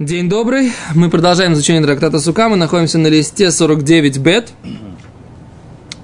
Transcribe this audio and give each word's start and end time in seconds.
День 0.00 0.28
добрый. 0.28 0.72
Мы 0.96 1.08
продолжаем 1.08 1.52
изучение 1.52 1.80
трактата 1.80 2.18
Сука. 2.18 2.48
Мы 2.48 2.56
находимся 2.56 2.98
на 2.98 3.06
листе 3.06 3.52
49 3.52 4.18
бет. 4.18 4.50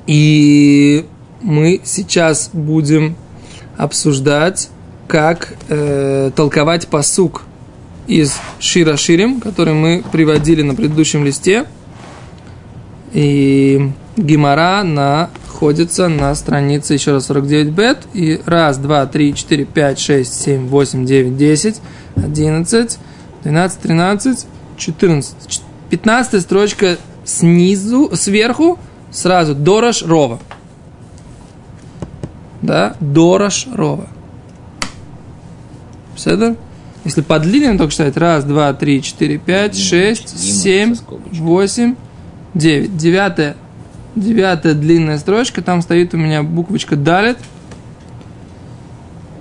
И 0.06 1.04
мы 1.42 1.80
сейчас 1.82 2.50
будем 2.52 3.16
обсуждать, 3.76 4.68
как 5.08 5.54
э, 5.68 6.30
толковать 6.36 6.86
посук 6.86 7.42
из 8.06 8.36
Шира 8.60 8.96
Ширим, 8.96 9.40
который 9.40 9.74
мы 9.74 10.04
приводили 10.12 10.62
на 10.62 10.76
предыдущем 10.76 11.24
листе. 11.24 11.66
И 13.12 13.90
Гимара 14.16 14.84
находится 14.84 16.06
на 16.06 16.32
странице 16.36 16.94
еще 16.94 17.10
раз 17.10 17.26
49 17.26 17.72
бет. 17.72 17.98
И 18.14 18.40
раз, 18.46 18.78
два, 18.78 19.04
три, 19.06 19.34
четыре, 19.34 19.64
пять, 19.64 19.98
шесть, 19.98 20.40
семь, 20.40 20.68
восемь, 20.68 21.04
девять, 21.04 21.36
десять, 21.36 21.80
одиннадцать, 22.14 23.00
двенадцать, 23.42 23.80
тринадцать, 23.80 24.46
четырнадцать. 24.76 25.62
Пятнадцатая 25.88 26.40
строчка 26.40 26.98
снизу, 27.24 28.10
сверху, 28.14 28.78
сразу 29.10 29.54
Дорож 29.54 30.02
Рова. 30.02 30.38
Да, 32.62 32.96
Дорож 33.00 33.66
Рова. 33.72 34.08
Седер? 36.16 36.56
Если 37.04 37.22
по 37.22 37.38
длинным 37.38 37.78
только 37.78 37.92
считать, 37.92 38.16
раз, 38.18 38.44
два, 38.44 38.74
три, 38.74 39.02
четыре, 39.02 39.38
пять, 39.38 39.76
шесть, 39.76 40.38
семь, 40.38 40.94
восемь, 41.32 41.94
девять. 42.52 42.96
Девятая, 42.96 43.56
девятая 44.14 44.74
длинная 44.74 45.16
строчка, 45.16 45.62
там 45.62 45.80
стоит 45.80 46.12
у 46.12 46.18
меня 46.18 46.42
буквочка 46.42 46.96
Далит. 46.96 47.38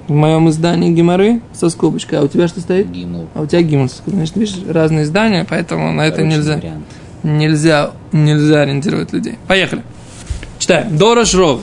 В 0.09 0.13
моем 0.13 0.49
издании 0.49 0.91
Гимары 0.91 1.40
со 1.54 1.70
скобочкой. 1.70 2.17
А 2.17 2.23
у 2.23 2.27
тебя 2.27 2.48
что 2.48 2.62
стоит? 2.62 2.90
Гимл. 2.90 3.30
А 3.36 3.41
у 3.41 3.45
тебя 3.45 3.62
скобочкой. 3.88 4.13
Значит, 4.13 4.36
видишь, 4.38 4.55
разные 4.67 5.04
издания, 5.04 5.45
поэтому 5.48 5.94
на 5.94 6.02
это 6.02 6.17
Короче, 6.17 6.36
нельзя, 6.36 6.55
вариант. 6.55 6.86
нельзя, 7.22 7.92
нельзя 8.11 8.61
ориентировать 8.61 9.14
людей. 9.14 9.38
Поехали. 9.48 9.83
Читаем. 10.58 10.98
Дорош 10.98 11.36
Рова. 11.36 11.61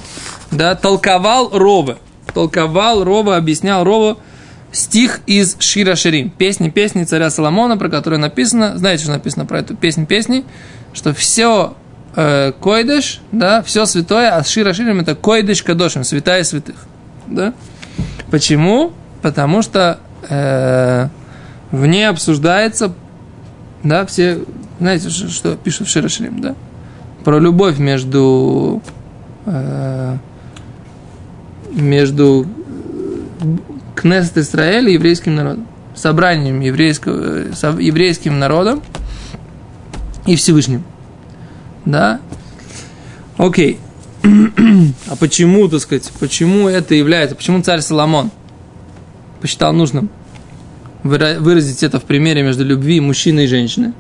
Да, 0.53 0.77
толковал 0.77 1.51
Рова. 1.53 1.98
Толковал 2.33 3.03
Рова, 3.03 3.37
объяснял 3.37 3.83
Рова 3.83 4.17
стих 4.70 5.23
из 5.27 5.57
Шира 5.59 5.97
Ширим. 5.97 6.31
Песни, 6.31 6.70
песни 6.70 7.03
царя 7.03 7.31
Соломона, 7.31 7.77
про 7.77 7.89
которую 7.89 8.20
написано, 8.20 8.79
знаете, 8.79 9.03
что 9.03 9.13
написано 9.13 9.45
про 9.45 9.59
эту 9.59 9.75
песнь 9.75 10.07
песни, 10.07 10.45
что 10.95 11.13
все 11.13 11.75
э, 12.15 12.53
койдыш, 12.61 13.23
да, 13.33 13.63
все 13.63 13.87
святое, 13.87 14.37
а 14.37 14.45
Шира 14.45 14.73
Ширим 14.73 15.01
это 15.01 15.17
койдыш 15.17 15.65
кадошим, 15.65 16.05
святая 16.05 16.45
святых. 16.45 16.77
Да? 17.27 17.53
Почему? 18.30 18.92
Потому 19.22 19.62
что 19.62 19.98
э, 20.28 21.08
в 21.70 21.86
ней 21.86 22.08
обсуждается, 22.08 22.92
да, 23.83 24.06
все, 24.06 24.41
знаете, 24.78 25.11
что, 25.11 25.56
пишут 25.56 25.89
в 25.89 25.91
Шира 25.91 26.08
Ширим, 26.08 26.41
да? 26.41 26.55
Про 27.24 27.39
любовь 27.39 27.78
между 27.78 28.83
э, 29.47 30.17
между 31.72 32.47
Кнессет 33.94 34.39
Израиля 34.39 34.91
и 34.91 34.94
еврейским 34.94 35.34
народом, 35.34 35.67
собранием 35.94 36.61
еврейского, 36.61 37.48
э, 37.48 37.52
со 37.55 37.70
еврейским 37.70 38.39
народом 38.39 38.83
и 40.27 40.36
Всевышним. 40.36 40.84
Да? 41.84 42.20
Окей. 43.36 43.78
А 45.09 45.17
почему, 45.17 45.69
так 45.69 45.81
сказать, 45.81 46.11
почему 46.19 46.69
это 46.69 46.95
является, 46.95 47.37
почему 47.37 47.63
царь 47.63 47.81
Соломон 47.81 48.31
посчитал 49.41 49.73
нужным 49.73 50.11
выра- 51.05 51.39
выразить 51.39 51.83
это 51.83 52.01
в 52.01 52.05
примере 52.05 52.43
между 52.43 52.65
любви 52.65 53.01
мужчины 53.01 53.45
и 53.45 53.47
женщины? 53.47 53.93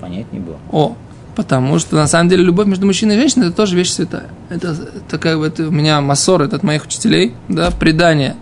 Понять 0.00 0.32
не 0.32 0.38
было. 0.38 0.58
О, 0.70 0.96
потому 1.34 1.78
что 1.78 1.96
на 1.96 2.06
самом 2.06 2.28
деле 2.28 2.44
любовь 2.44 2.66
между 2.66 2.86
мужчиной 2.86 3.16
и 3.16 3.18
женщиной 3.18 3.48
это 3.48 3.56
тоже 3.56 3.76
вещь 3.76 3.90
святая. 3.90 4.28
Это, 4.48 4.76
это 4.96 5.18
как 5.18 5.38
бы 5.38 5.46
это 5.46 5.68
у 5.68 5.70
меня 5.70 6.00
массор, 6.00 6.42
это 6.42 6.56
от 6.56 6.62
моих 6.62 6.84
учителей, 6.86 7.34
да, 7.48 7.70
предание 7.70 8.36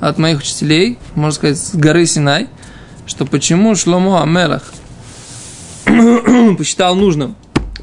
от 0.00 0.18
моих 0.18 0.40
учителей, 0.40 0.98
можно 1.14 1.32
сказать, 1.32 1.58
с 1.58 1.74
горы 1.74 2.04
Синай, 2.04 2.48
что 3.06 3.24
почему 3.24 3.74
Шломо 3.74 4.22
Амелах 4.22 4.74
посчитал 6.58 6.94
нужным 6.94 7.34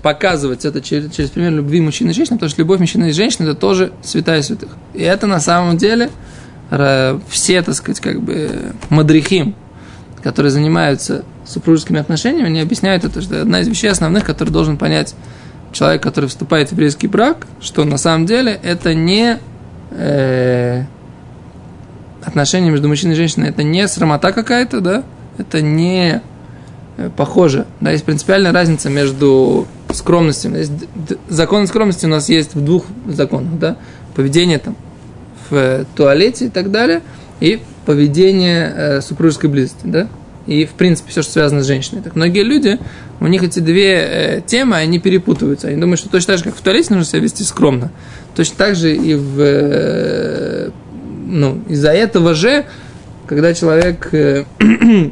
показывать 0.04 0.66
это 0.66 0.82
через, 0.82 1.12
через 1.12 1.32
пример 1.32 1.54
любви 1.54 1.82
мужчины 1.82 2.12
и 2.12 2.14
женщины, 2.14 2.38
потому 2.38 2.50
что 2.50 2.62
любовь 2.62 2.80
мужчины 2.80 3.10
и 3.10 3.12
женщины 3.14 3.46
это 3.46 3.56
тоже 3.56 3.92
святая 4.04 4.44
святых. 4.44 4.70
И 4.94 5.02
это 5.02 5.26
на 5.26 5.40
самом 5.40 5.78
деле 5.78 6.12
все, 7.30 7.62
так 7.62 7.74
сказать, 7.76 8.00
как 8.00 8.22
бы 8.22 8.74
мадрихим, 8.90 9.56
которые 10.22 10.52
занимаются 10.52 11.24
супружескими 11.46 12.00
отношениями, 12.00 12.48
они 12.48 12.62
объясняют 12.62 13.04
это, 13.04 13.22
что 13.22 13.42
одна 13.42 13.62
из 13.62 13.68
вещей 13.68 13.90
основных, 13.90 14.24
которые 14.26 14.54
должен 14.54 14.78
понять 14.78 15.16
человек, 15.72 16.02
который 16.02 16.30
вступает 16.30 16.70
в 16.70 16.72
еврейский 16.74 17.08
брак, 17.08 17.48
что 17.62 17.84
на 17.84 17.98
самом 17.98 18.26
деле 18.26 18.60
это 18.64 18.94
не 18.94 19.40
э, 19.92 20.84
отношения 22.24 22.70
между 22.70 22.88
мужчиной 22.88 23.14
и 23.14 23.18
женщиной, 23.18 23.50
это 23.50 23.64
не 23.64 23.88
срамота 23.88 24.32
какая-то, 24.32 24.82
да, 24.82 25.04
это 25.38 25.62
не 25.62 26.22
э, 26.98 27.10
похоже. 27.16 27.66
Да, 27.82 27.92
есть 27.92 28.06
принципиальная 28.06 28.52
разница 28.52 28.90
между 28.90 29.68
скромностью. 29.94 30.56
Есть 30.56 30.72
закон 31.30 31.68
скромности 31.68 32.06
у 32.06 32.10
нас 32.10 32.30
есть 32.30 32.56
в 32.56 32.64
двух 32.64 32.86
законах, 33.08 33.58
да, 33.60 33.78
поведение 34.16 34.60
там 34.60 34.76
в 35.50 35.56
э, 35.56 35.86
туалете 35.96 36.46
и 36.46 36.50
так 36.50 36.72
далее, 36.72 37.02
и 37.40 37.62
поведение 37.86 38.74
э, 38.76 39.02
супружеской 39.02 39.50
близости, 39.50 39.82
да, 39.84 40.08
и, 40.46 40.66
в 40.66 40.72
принципе, 40.72 41.10
все, 41.12 41.22
что 41.22 41.32
связано 41.32 41.64
с 41.64 41.68
женщиной. 41.68 42.02
Так 42.02 42.16
многие 42.16 42.44
люди, 42.44 42.78
у 43.20 43.28
них 43.28 43.44
эти 43.44 43.60
две 43.60 43.94
э, 43.94 44.42
темы, 44.46 44.76
они 44.76 45.00
перепутываются. 45.00 45.70
Они 45.70 45.80
думают, 45.80 46.00
что 46.00 46.10
точно 46.10 46.34
так 46.34 46.38
же, 46.40 46.44
как 46.46 46.56
в 46.56 46.62
туалете 46.62 46.94
нужно 46.94 47.06
себя 47.06 47.20
вести 47.20 47.44
скромно, 47.44 47.92
точно 48.36 48.56
так 48.58 48.76
же 48.76 48.94
и 48.94 49.16
в... 49.16 49.40
э, 49.40 50.70
ну, 51.28 51.62
из-за 51.70 51.92
этого 51.92 52.34
же, 52.34 52.66
когда 53.26 53.54
человек 53.54 54.10
э, 54.12 54.44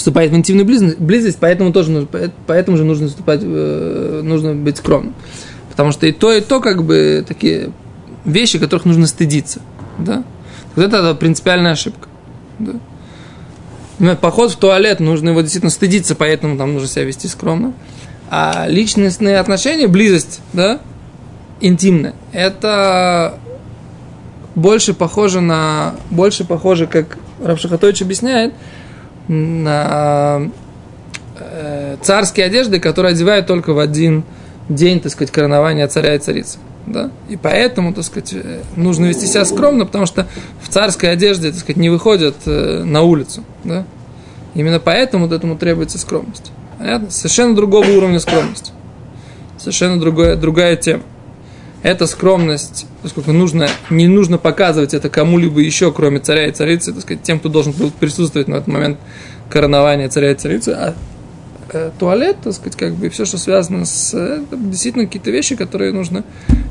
вступает 0.00 0.32
в 0.32 0.34
интимную 0.34 0.66
близость, 0.98 1.38
поэтому 1.38 1.72
тоже 1.72 1.90
нужно, 1.90 2.08
поэтому 2.46 2.76
же 2.76 2.84
нужно 2.84 3.08
вступать, 3.08 3.40
э, 3.42 4.20
нужно 4.24 4.54
быть 4.54 4.78
скромным. 4.78 5.14
Потому 5.70 5.92
что 5.92 6.06
и 6.06 6.12
то, 6.12 6.32
и 6.32 6.40
то, 6.40 6.60
как 6.60 6.84
бы, 6.84 7.24
такие 7.26 7.70
вещи, 8.24 8.58
которых 8.58 8.86
нужно 8.86 9.06
стыдиться. 9.06 9.60
Да? 9.98 10.24
Вот 10.74 10.84
это 10.84 11.14
принципиальная 11.14 11.72
ошибка. 11.72 12.08
Да? 12.58 12.72
Например, 13.98 14.16
Поход 14.16 14.52
в 14.52 14.56
туалет, 14.56 15.00
нужно 15.00 15.28
его 15.28 15.42
действительно 15.42 15.70
стыдиться, 15.70 16.14
поэтому 16.14 16.56
там 16.56 16.72
нужно 16.72 16.88
себя 16.88 17.04
вести 17.04 17.28
скромно. 17.28 17.74
А 18.30 18.66
личностные 18.66 19.38
отношения, 19.38 19.86
близость, 19.86 20.40
да, 20.54 20.80
интимная, 21.60 22.14
это 22.32 23.38
больше 24.54 24.94
похоже 24.94 25.40
на, 25.40 25.96
больше 26.10 26.44
похоже, 26.44 26.86
как 26.86 27.18
Равшахатович 27.42 28.02
объясняет, 28.02 28.54
на 29.28 30.50
э, 31.38 31.96
царские 32.02 32.46
одежды, 32.46 32.80
которые 32.80 33.12
одевают 33.12 33.46
только 33.46 33.72
в 33.72 33.78
один 33.78 34.24
день, 34.68 35.00
так 35.00 35.12
сказать, 35.12 35.32
коронования 35.32 35.86
царя 35.88 36.14
и 36.14 36.18
царицы. 36.18 36.58
Да? 36.86 37.10
И 37.28 37.36
поэтому, 37.36 37.92
так 37.92 38.04
сказать, 38.04 38.32
э, 38.32 38.60
нужно 38.76 39.06
вести 39.06 39.26
себя 39.26 39.44
скромно, 39.44 39.86
потому 39.86 40.06
что 40.06 40.26
в 40.62 40.68
царской 40.68 41.12
одежде, 41.12 41.50
так 41.50 41.60
сказать, 41.60 41.76
не 41.76 41.90
выходят 41.90 42.36
э, 42.46 42.82
на 42.84 43.02
улицу. 43.02 43.44
Да? 43.64 43.84
Именно 44.54 44.80
поэтому 44.80 45.26
вот 45.26 45.34
этому 45.34 45.56
требуется 45.56 45.98
скромность. 45.98 46.52
Понятно? 46.78 47.10
Совершенно 47.10 47.54
другого 47.54 47.88
уровня 47.90 48.18
скромности. 48.20 48.72
Совершенно 49.58 50.00
другое, 50.00 50.36
другая 50.36 50.76
тема. 50.76 51.02
Эта 51.82 52.06
скромность, 52.06 52.86
поскольку 53.02 53.32
нужно, 53.32 53.68
не 53.88 54.06
нужно 54.06 54.36
показывать 54.36 54.92
это 54.92 55.08
кому-либо 55.08 55.60
еще, 55.60 55.92
кроме 55.92 56.20
царя 56.20 56.46
и 56.46 56.52
царицы, 56.52 56.92
так 56.92 57.02
сказать, 57.02 57.22
тем, 57.22 57.38
кто 57.38 57.48
должен 57.48 57.72
был 57.72 57.90
присутствовать 57.90 58.48
на 58.48 58.56
этот 58.56 58.68
момент 58.68 58.98
коронования 59.48 60.08
царя 60.10 60.32
и 60.32 60.34
царицы, 60.34 60.68
а 60.70 60.94
э, 61.72 61.90
туалет, 61.98 62.36
так 62.44 62.52
сказать, 62.52 62.76
как 62.76 62.94
бы 62.94 63.08
все, 63.08 63.24
что 63.24 63.38
связано 63.38 63.86
с... 63.86 64.12
э, 64.12 64.42
действительно 64.50 65.06
какие-то 65.06 65.30
вещи, 65.30 65.56
которые 65.56 65.92
нужно 65.92 66.22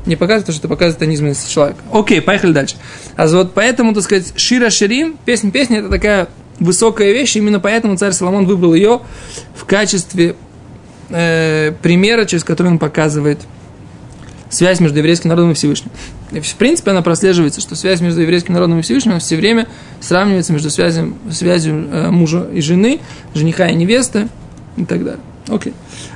не 0.06 0.14
показывать, 0.14 0.44
потому 0.44 0.54
что 0.56 0.66
это 0.66 0.68
показывает 0.68 1.08
низменность 1.08 1.50
человека. 1.50 1.80
Окей, 1.92 2.20
поехали 2.20 2.52
дальше. 2.52 2.76
А 3.16 3.26
вот 3.26 3.52
поэтому, 3.52 3.92
так 3.92 4.04
сказать, 4.04 4.32
Шира 4.36 4.70
Ширим, 4.70 5.18
песня 5.24 5.50
песня, 5.50 5.80
это 5.80 5.88
такая 5.88 6.28
высокая 6.60 7.12
вещь, 7.12 7.36
именно 7.36 7.58
поэтому 7.58 7.96
царь 7.96 8.12
Соломон 8.12 8.46
выбрал 8.46 8.74
ее 8.74 9.00
в 9.56 9.64
качестве 9.64 10.36
э, 11.08 11.72
примера, 11.82 12.26
через 12.26 12.44
который 12.44 12.68
он 12.68 12.78
показывает 12.78 13.40
связь 14.50 14.80
между 14.80 14.98
еврейским 14.98 15.30
народом 15.30 15.52
и 15.52 15.54
Всевышним. 15.54 15.90
И, 16.32 16.40
в 16.40 16.54
принципе, 16.56 16.90
она 16.90 17.02
прослеживается, 17.02 17.60
что 17.60 17.74
связь 17.74 18.00
между 18.00 18.20
еврейским 18.20 18.52
народом 18.52 18.80
и 18.80 18.82
Всевышним 18.82 19.18
все 19.18 19.36
время 19.36 19.66
сравнивается 20.00 20.52
между 20.52 20.70
связью, 20.70 21.16
связью 21.30 21.88
э, 21.90 22.10
мужа 22.10 22.46
и 22.52 22.60
жены, 22.60 23.00
жениха 23.34 23.68
и 23.68 23.74
невесты 23.74 24.28
и 24.76 24.84
так 24.84 25.04
далее. 25.04 25.20
Окей. 25.48 25.72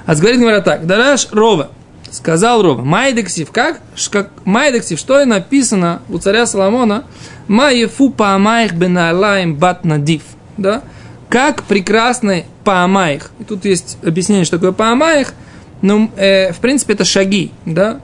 А 0.07 0.15
говорит 0.15 0.41
говоря 0.41 0.61
так. 0.61 0.87
Дараш 0.87 1.29
Рова. 1.33 1.71
Сказал 2.11 2.63
Рова. 2.63 2.83
Майдексив. 2.83 3.51
Как? 3.51 3.81
Как 4.11 4.31
Майдексив. 4.45 4.99
Что 4.99 5.21
и 5.21 5.25
написано 5.25 6.03
у 6.09 6.19
царя 6.19 6.47
Соломона? 6.47 7.05
Маефу 7.49 8.11
паамаих 8.11 8.75
бенаалаем 8.75 9.57
бат 9.57 9.85
надив. 9.85 10.23
да, 10.57 10.83
как 11.29 11.65
прекрасны 11.65 12.47
Паамаих. 12.63 13.33
И 13.41 13.45
тут 13.45 13.65
есть 13.65 13.99
объяснение, 14.05 14.45
что 14.45 14.57
такое 14.57 14.73
Паамаих. 14.73 15.35
Ну, 15.83 16.11
э, 16.17 16.53
в 16.53 16.59
принципе, 16.59 16.95
это 16.95 17.05
шаги, 17.05 17.51
да. 17.67 18.01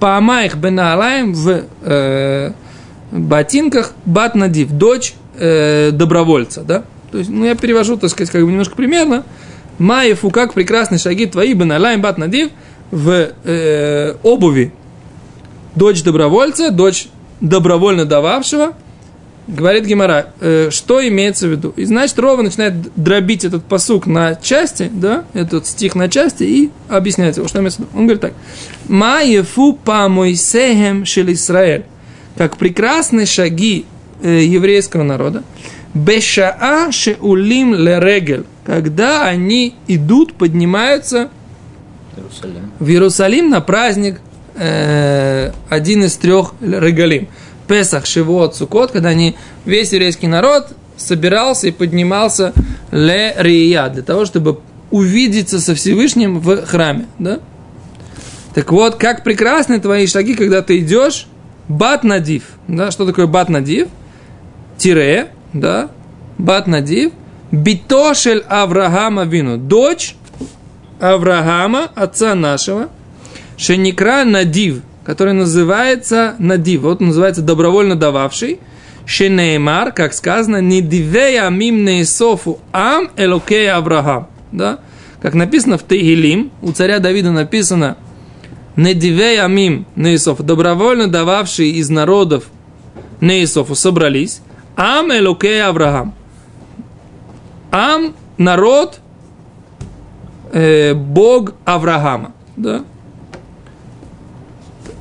Паамаих 0.00 0.56
Бенаалаем 0.56 1.34
в 1.34 1.64
э, 1.82 2.52
ботинках 3.10 3.92
Бат 4.04 4.34
Надив, 4.34 4.70
дочь 4.72 5.14
э, 5.36 5.90
добровольца, 5.92 6.62
да. 6.62 6.84
То 7.10 7.18
есть, 7.18 7.30
ну, 7.30 7.44
я 7.44 7.54
перевожу, 7.54 7.96
так 7.96 8.10
сказать, 8.10 8.30
как 8.30 8.42
бы 8.42 8.50
немножко 8.50 8.76
примерно. 8.76 9.24
Маеву, 9.78 10.30
как 10.30 10.54
прекрасные 10.54 10.98
шаги 10.98 11.26
твои, 11.26 11.54
Бенаалаем 11.54 12.00
Бат 12.00 12.18
Надив, 12.18 12.50
в 12.90 13.30
э, 13.44 14.14
обуви 14.22 14.72
дочь 15.74 16.02
добровольца, 16.02 16.70
дочь 16.70 17.08
добровольно 17.40 18.04
дававшего, 18.04 18.74
говорит 19.48 19.86
Гемора, 19.86 20.34
э, 20.40 20.68
что 20.70 21.06
имеется 21.08 21.48
в 21.48 21.50
виду. 21.50 21.72
И 21.74 21.84
значит, 21.84 22.18
Рова 22.18 22.42
начинает 22.42 22.74
дробить 22.94 23.44
этот 23.44 23.64
посук 23.64 24.06
на 24.06 24.36
части, 24.36 24.90
да, 24.92 25.24
этот 25.32 25.66
стих 25.66 25.94
на 25.94 26.08
части 26.08 26.44
и 26.44 26.70
объясняет 26.88 27.38
его, 27.38 27.48
что 27.48 27.58
имеется 27.58 27.82
в 27.82 27.86
виду. 27.86 27.98
Он 27.98 28.06
говорит 28.06 28.20
так. 28.20 28.34
Ма 28.86 29.22
ефу 29.22 29.72
па 29.72 30.08
Мойсехем 30.08 31.04
шел 31.06 31.26
Исраэль. 31.32 31.84
Как 32.36 32.56
прекрасные 32.58 33.26
шаги 33.26 33.86
э, 34.22 34.44
еврейского 34.44 35.02
народа. 35.02 35.42
Бешаа 35.94 36.92
шеулим 36.92 37.74
лерегель. 37.74 38.44
Когда 38.66 39.24
они 39.24 39.74
идут, 39.88 40.34
поднимаются 40.34 41.30
Иерусалим. 42.14 42.72
в 42.78 42.88
Иерусалим 42.88 43.48
на 43.48 43.62
праздник 43.62 44.20
э, 44.54 45.52
один 45.70 46.04
из 46.04 46.16
трех 46.16 46.52
регалим. 46.60 47.28
Песах, 47.68 48.06
Шивот, 48.06 48.56
Сукот, 48.56 48.90
когда 48.90 49.10
они, 49.10 49.36
весь 49.64 49.92
еврейский 49.92 50.26
народ 50.26 50.68
собирался 50.96 51.68
и 51.68 51.70
поднимался 51.70 52.52
ле 52.90 53.34
рия, 53.38 53.88
для 53.88 54.02
того, 54.02 54.24
чтобы 54.24 54.60
увидеться 54.90 55.60
со 55.60 55.74
Всевышним 55.74 56.40
в 56.40 56.66
храме. 56.66 57.06
Да? 57.18 57.40
Так 58.54 58.72
вот, 58.72 58.96
как 58.96 59.22
прекрасны 59.22 59.78
твои 59.78 60.06
шаги, 60.06 60.34
когда 60.34 60.62
ты 60.62 60.78
идешь, 60.78 61.26
бат 61.68 62.02
надив. 62.02 62.44
Да? 62.66 62.90
Что 62.90 63.06
такое 63.06 63.26
бат 63.26 63.48
надив? 63.48 63.88
Тире, 64.78 65.28
да? 65.52 65.90
Бат 66.38 66.66
надив. 66.66 67.12
Битошель 67.50 68.44
Авраама 68.48 69.24
вину. 69.24 69.56
Дочь 69.56 70.16
Авраама, 71.00 71.90
отца 71.94 72.34
нашего, 72.34 72.88
Шеникра 73.56 74.24
Надив, 74.24 74.82
который 75.08 75.32
называется 75.32 76.34
Надив, 76.38 76.82
вот 76.82 77.00
он 77.00 77.06
называется 77.06 77.40
добровольно 77.40 77.96
дававший, 77.96 78.60
Шенеймар, 79.06 79.90
как 79.92 80.12
сказано, 80.12 80.60
Нидивея 80.60 81.48
мим 81.48 81.82
неисофу 81.82 82.58
ам 82.72 83.08
элокей 83.16 83.72
Авраам. 83.72 84.28
Да? 84.52 84.80
Как 85.22 85.32
написано 85.32 85.78
в 85.78 85.82
Тегилим, 85.82 86.50
у 86.60 86.72
царя 86.72 86.98
Давида 86.98 87.30
написано 87.30 87.96
Недивея 88.76 89.48
мим 89.48 89.86
неисофу, 89.96 90.42
добровольно 90.42 91.08
дававшие 91.08 91.70
из 91.70 91.88
народов 91.88 92.44
неисофу 93.22 93.74
собрались, 93.74 94.42
ам 94.76 95.10
элокей 95.10 95.62
Авраам. 95.64 96.12
Ам– 97.70 98.14
народ, 98.36 99.00
э, 100.52 100.92
Бог 100.92 101.54
Авраама. 101.64 102.32
Да? 102.58 102.84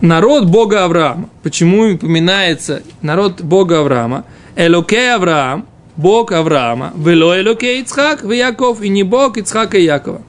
Народ 0.02 0.46
Бога 0.46 0.84
Авраама. 0.84 1.30
Почему 1.42 1.94
упоминается 1.94 2.84
народ 3.02 3.42
Бога 3.42 3.80
Авраама? 3.80 4.26
Элокей 4.56 5.14
Авраам, 5.14 5.66
Бог 5.96 6.32
Авраама, 6.32 6.94
вело 6.96 7.40
Элокей 7.40 7.82
Ицхак, 7.82 8.24
в 8.24 8.32
Яков, 8.32 8.82
и 8.82 8.90
не 8.90 9.02
Бог 9.04 9.38
Ицхака 9.38 9.78
и 9.78 9.84
Якова. 9.84 10.22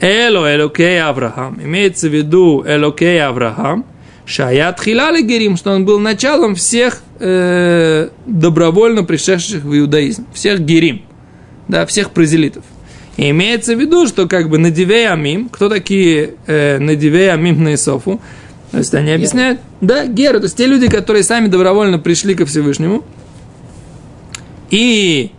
Эло 0.00 0.52
Элокей 0.54 1.02
Авраам. 1.02 1.58
Имеется 1.62 2.08
в 2.08 2.14
виду 2.14 2.64
Элокей 2.64 3.20
Авраам, 3.20 3.84
Шаят 4.24 4.80
Хилали 4.80 5.22
Герим, 5.22 5.56
что 5.56 5.72
он 5.72 5.84
был 5.84 5.98
началом 5.98 6.54
всех 6.54 7.02
э, 7.18 8.08
добровольно 8.26 9.02
пришедших 9.02 9.64
в 9.64 9.76
иудаизм, 9.76 10.26
всех 10.32 10.60
Герим, 10.60 11.02
да, 11.66 11.86
всех 11.86 12.12
празелитов. 12.12 12.62
И 13.16 13.30
имеется 13.30 13.74
в 13.74 13.80
виду, 13.80 14.06
что 14.06 14.28
как 14.28 14.48
бы 14.48 14.58
Надивей 14.58 15.08
Амим, 15.08 15.48
кто 15.48 15.68
такие 15.68 16.34
э, 16.46 16.78
Надивей 16.78 17.32
Амим 17.32 17.62
на 17.64 17.74
Исофу, 17.74 18.20
то 18.72 18.78
есть 18.78 18.94
они 18.94 19.12
объясняют, 19.12 19.60
да, 19.82 20.06
Геры, 20.06 20.40
то 20.40 20.44
есть 20.44 20.56
те 20.56 20.66
люди, 20.66 20.88
которые 20.88 21.22
сами 21.22 21.46
добровольно 21.46 21.98
пришли 21.98 22.34
ко 22.34 22.46
Всевышнему, 22.46 23.04
и 24.70 25.30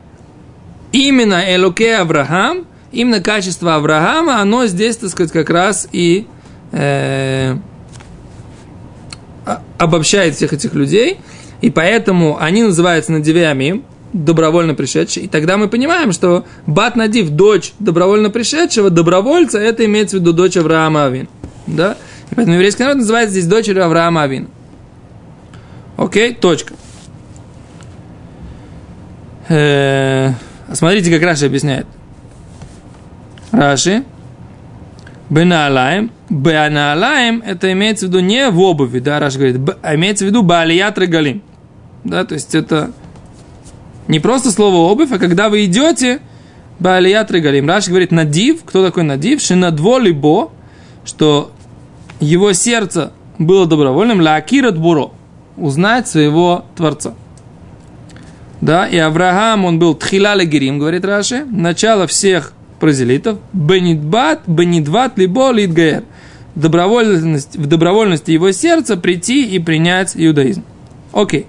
именно 0.91 1.43
Элоке 1.55 1.95
Авраам, 1.95 2.67
именно 2.91 3.21
качество 3.21 3.75
Авраама, 3.75 4.39
оно 4.39 4.67
здесь, 4.67 4.97
так 4.97 5.09
сказать, 5.09 5.31
как 5.31 5.49
раз 5.49 5.89
и 5.91 6.27
э, 6.71 7.57
обобщает 9.79 10.35
всех 10.35 10.53
этих 10.53 10.75
людей, 10.75 11.17
и 11.61 11.71
поэтому 11.71 12.37
они 12.39 12.61
называются 12.61 13.11
Надивеамим, 13.11 13.83
добровольно 14.13 14.75
пришедший. 14.75 15.23
И 15.23 15.27
тогда 15.27 15.57
мы 15.57 15.67
понимаем, 15.67 16.11
что 16.11 16.45
Бат 16.67 16.95
Надив, 16.95 17.31
дочь 17.31 17.73
добровольно 17.79 18.29
пришедшего, 18.29 18.91
добровольца, 18.91 19.57
это 19.57 19.85
имеется 19.85 20.17
в 20.17 20.19
виду 20.19 20.33
дочь 20.33 20.55
Авраама 20.55 21.05
Авин. 21.05 21.27
Да? 21.65 21.97
И 22.33 22.35
поэтому 22.35 22.55
еврейский 22.55 22.81
народ 22.81 22.97
называется 22.97 23.33
здесь 23.33 23.45
дочерью 23.45 23.85
Авраама 23.85 24.23
Авин. 24.23 24.47
Окей, 25.97 26.33
точка. 26.33 26.73
Э, 29.49 30.31
смотрите, 30.73 31.11
как 31.11 31.21
Раши 31.21 31.45
объясняет. 31.45 31.85
Раши. 33.51 34.03
Бенаалаем. 35.29 36.09
Беанаалаем, 36.31 37.43
это 37.45 37.71
имеется 37.71 38.07
в 38.07 38.09
виду 38.09 38.19
не 38.21 38.49
в 38.49 38.59
обуви, 38.59 38.97
да, 38.97 39.19
Раши 39.19 39.37
говорит, 39.37 39.57
а 39.83 39.93
имеется 39.93 40.25
в 40.25 40.27
виду 40.27 40.41
Баалият 40.41 40.97
Регалим. 40.97 41.43
Да, 42.03 42.25
то 42.25 42.33
есть 42.33 42.55
это 42.55 42.93
не 44.07 44.19
просто 44.19 44.49
слово 44.49 44.91
обувь, 44.91 45.11
а 45.11 45.19
когда 45.19 45.49
вы 45.49 45.65
идете, 45.65 46.19
Баалият 46.79 47.29
Регалим. 47.29 47.67
Раши 47.67 47.91
говорит, 47.91 48.11
надив, 48.11 48.63
кто 48.65 48.83
такой 48.83 49.03
надив? 49.03 49.39
Шинадво 49.39 49.99
либо, 49.99 50.49
что 51.05 51.52
его 52.23 52.53
сердце 52.53 53.11
было 53.37 53.65
добровольным, 53.65 54.21
лакират 54.21 54.77
буро, 54.77 55.13
узнать 55.57 56.07
своего 56.07 56.65
Творца. 56.75 57.13
Да, 58.61 58.87
и 58.87 58.97
Авраам, 58.97 59.65
он 59.65 59.77
был 59.77 59.93
тхила 59.93 60.35
легерим, 60.35 60.79
говорит 60.79 61.03
Раши, 61.03 61.45
начало 61.45 62.07
всех 62.07 62.53
празелитов, 62.79 63.37
бенидбат, 63.51 64.41
бенидват, 64.47 65.17
либо 65.17 65.51
литгаэр. 65.51 66.03
Добровольность, 66.55 67.57
в 67.57 67.65
добровольности 67.65 68.31
его 68.31 68.51
сердца 68.51 68.95
прийти 68.95 69.45
и 69.45 69.59
принять 69.59 70.13
иудаизм. 70.15 70.63
Окей. 71.11 71.47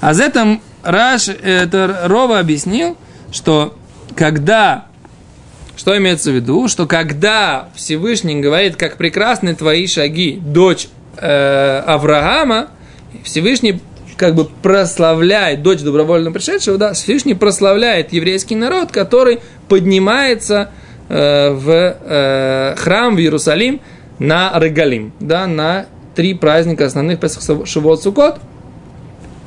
А 0.00 0.14
за 0.14 0.24
этом 0.24 0.62
Раш, 0.82 1.28
это 1.28 2.02
Рова 2.04 2.38
объяснил, 2.38 2.96
что 3.32 3.76
когда, 4.14 4.86
что 5.76 5.96
имеется 5.96 6.30
в 6.30 6.34
виду, 6.34 6.68
что 6.68 6.86
когда 6.86 7.68
Всевышний 7.74 8.40
говорит, 8.40 8.76
как 8.76 8.96
прекрасны 8.96 9.54
твои 9.54 9.86
шаги, 9.86 10.40
дочь 10.40 10.88
э, 11.16 11.82
Авраама, 11.86 12.68
Всевышний 13.22 13.80
как 14.16 14.34
бы 14.34 14.44
прославляет, 14.44 15.62
дочь 15.62 15.80
добровольно 15.80 16.30
пришедшего, 16.32 16.78
да, 16.78 16.92
Всевышний 16.92 17.34
прославляет 17.34 18.12
еврейский 18.12 18.54
народ, 18.54 18.92
который 18.92 19.40
поднимается 19.68 20.70
э, 21.08 21.50
в 21.50 21.70
э, 21.70 22.74
храм 22.76 23.16
в 23.16 23.18
Иерусалим 23.18 23.80
на 24.18 24.52
Регалим, 24.54 25.12
да, 25.18 25.46
на 25.46 25.86
три 26.14 26.34
праздника 26.34 26.86
основных 26.86 27.18
Песах, 27.18 27.66
Шивот, 27.66 28.02
Сукот. 28.02 28.38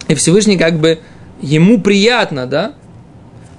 И 0.10 0.16
Всевышний 0.16 0.58
как 0.58 0.76
бы 0.76 1.00
ему 1.42 1.80
приятно, 1.80 2.46
да, 2.46 2.74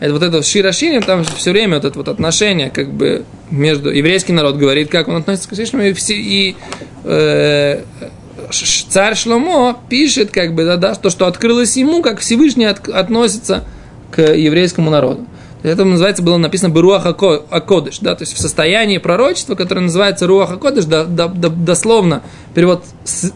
это 0.00 0.12
вот 0.12 0.22
это 0.22 0.42
Широшиним, 0.42 1.02
там 1.02 1.24
все 1.24 1.50
время 1.50 1.76
вот 1.76 1.84
это 1.84 1.98
вот 1.98 2.08
отношение, 2.08 2.70
как 2.70 2.92
бы, 2.92 3.24
между 3.50 3.90
еврейский 3.90 4.32
народ 4.32 4.56
говорит, 4.56 4.90
как 4.90 5.08
он 5.08 5.16
относится 5.16 5.48
к 5.48 5.52
Всевышнему, 5.52 5.84
и, 5.84 5.92
все, 5.92 6.14
и 6.14 6.56
э, 7.04 7.82
царь 8.88 9.16
Шломо 9.16 9.78
пишет, 9.88 10.30
как 10.30 10.54
бы, 10.54 10.64
да, 10.64 10.76
да, 10.76 10.94
то, 10.94 11.10
что 11.10 11.26
открылось 11.26 11.76
ему, 11.76 12.02
как 12.02 12.20
Всевышний 12.20 12.64
от, 12.64 12.88
относится 12.88 13.64
к 14.10 14.22
еврейскому 14.22 14.90
народу. 14.90 15.26
Это 15.62 15.84
называется, 15.84 16.22
было 16.22 16.36
написано 16.36 16.74
Руах 16.80 17.04
Акодыш, 17.06 17.98
да, 17.98 18.14
то 18.14 18.22
есть 18.22 18.34
в 18.34 18.38
состоянии 18.38 18.98
пророчества, 18.98 19.56
которое 19.56 19.82
называется 19.82 20.26
Руах 20.26 20.52
Акодыш, 20.52 20.84
да, 20.84 21.04
да, 21.04 21.26
да, 21.26 21.48
дословно 21.48 22.22
перевод 22.54 22.84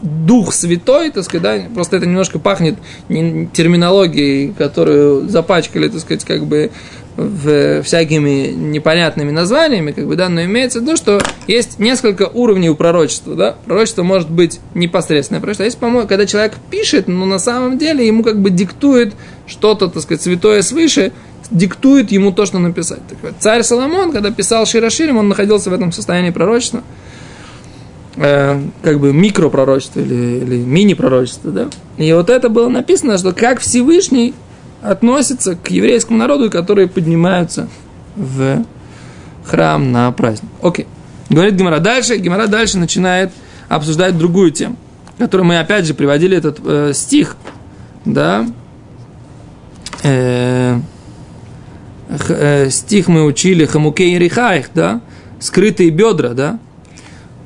Дух 0.01 0.53
Святой, 0.53 1.11
так 1.11 1.23
сказать, 1.25 1.43
да, 1.43 1.73
просто 1.73 1.97
это 1.97 2.05
немножко 2.05 2.39
пахнет 2.39 2.77
терминологией, 3.09 4.53
которую 4.53 5.27
запачкали, 5.27 5.89
так 5.89 5.99
сказать, 5.99 6.23
как 6.23 6.45
бы 6.45 6.71
в 7.15 7.83
всякими 7.83 8.47
непонятными 8.51 9.31
названиями, 9.31 9.91
как 9.91 10.07
бы, 10.07 10.15
да, 10.15 10.29
но 10.29 10.43
имеется 10.45 10.79
в 10.79 10.83
виду, 10.83 10.95
что 10.95 11.21
есть 11.45 11.77
несколько 11.77 12.23
уровней 12.23 12.69
у 12.69 12.75
пророчества, 12.75 13.35
да, 13.35 13.55
пророчество 13.65 14.03
может 14.03 14.31
быть 14.31 14.59
непосредственное 14.73 15.39
пророчество, 15.39 15.63
а 15.63 15.67
есть, 15.67 15.77
по-моему, 15.77 16.07
когда 16.07 16.25
человек 16.25 16.53
пишет, 16.71 17.07
но 17.07 17.25
на 17.25 17.37
самом 17.37 17.77
деле 17.77 18.07
ему 18.07 18.23
как 18.23 18.39
бы 18.39 18.49
диктует 18.49 19.13
что-то, 19.45 19.89
так 19.89 20.01
сказать, 20.01 20.23
святое 20.23 20.61
свыше, 20.61 21.11
диктует 21.53 22.11
ему 22.11 22.31
то, 22.31 22.45
что 22.45 22.59
написать. 22.59 22.99
Так 23.07 23.17
вот, 23.21 23.33
царь 23.39 23.63
Соломон, 23.63 24.11
когда 24.11 24.31
писал 24.31 24.65
Широширим, 24.65 25.17
он 25.17 25.29
находился 25.29 25.69
в 25.69 25.73
этом 25.73 25.91
состоянии 25.91 26.31
пророчества, 26.31 26.83
э, 28.17 28.61
как 28.81 28.99
бы 28.99 29.13
микропророчество 29.13 29.99
или, 29.99 30.43
или 30.43 30.57
мини-пророчество, 30.57 31.51
да. 31.51 31.67
И 31.97 32.11
вот 32.11 32.29
это 32.29 32.49
было 32.49 32.67
написано, 32.69 33.17
что 33.17 33.31
как 33.31 33.59
Всевышний 33.59 34.33
относится 34.81 35.55
к 35.55 35.69
еврейскому 35.69 36.17
народу, 36.17 36.49
которые 36.49 36.87
поднимаются 36.87 37.69
в 38.15 38.65
храм 39.45 39.91
на 39.91 40.11
праздник. 40.11 40.49
Окей. 40.61 40.87
Говорит 41.29 41.53
Гимара 41.53 41.79
дальше. 41.79 42.17
Гимара 42.17 42.47
дальше 42.47 42.77
начинает 42.77 43.31
обсуждать 43.69 44.17
другую 44.17 44.51
тему, 44.51 44.75
которую 45.17 45.47
мы 45.47 45.59
опять 45.59 45.85
же 45.85 45.93
приводили 45.93 46.37
этот 46.37 46.59
э, 46.63 46.91
стих, 46.93 47.37
да, 48.05 48.45
э, 50.03 50.79
э, 52.09 52.69
стих 52.69 53.07
мы 53.07 53.25
учили 53.25 53.65
Хамукей 53.65 54.17
Рихаих, 54.17 54.69
да, 54.73 55.01
скрытые 55.39 55.89
бедра, 55.89 56.29
да, 56.29 56.59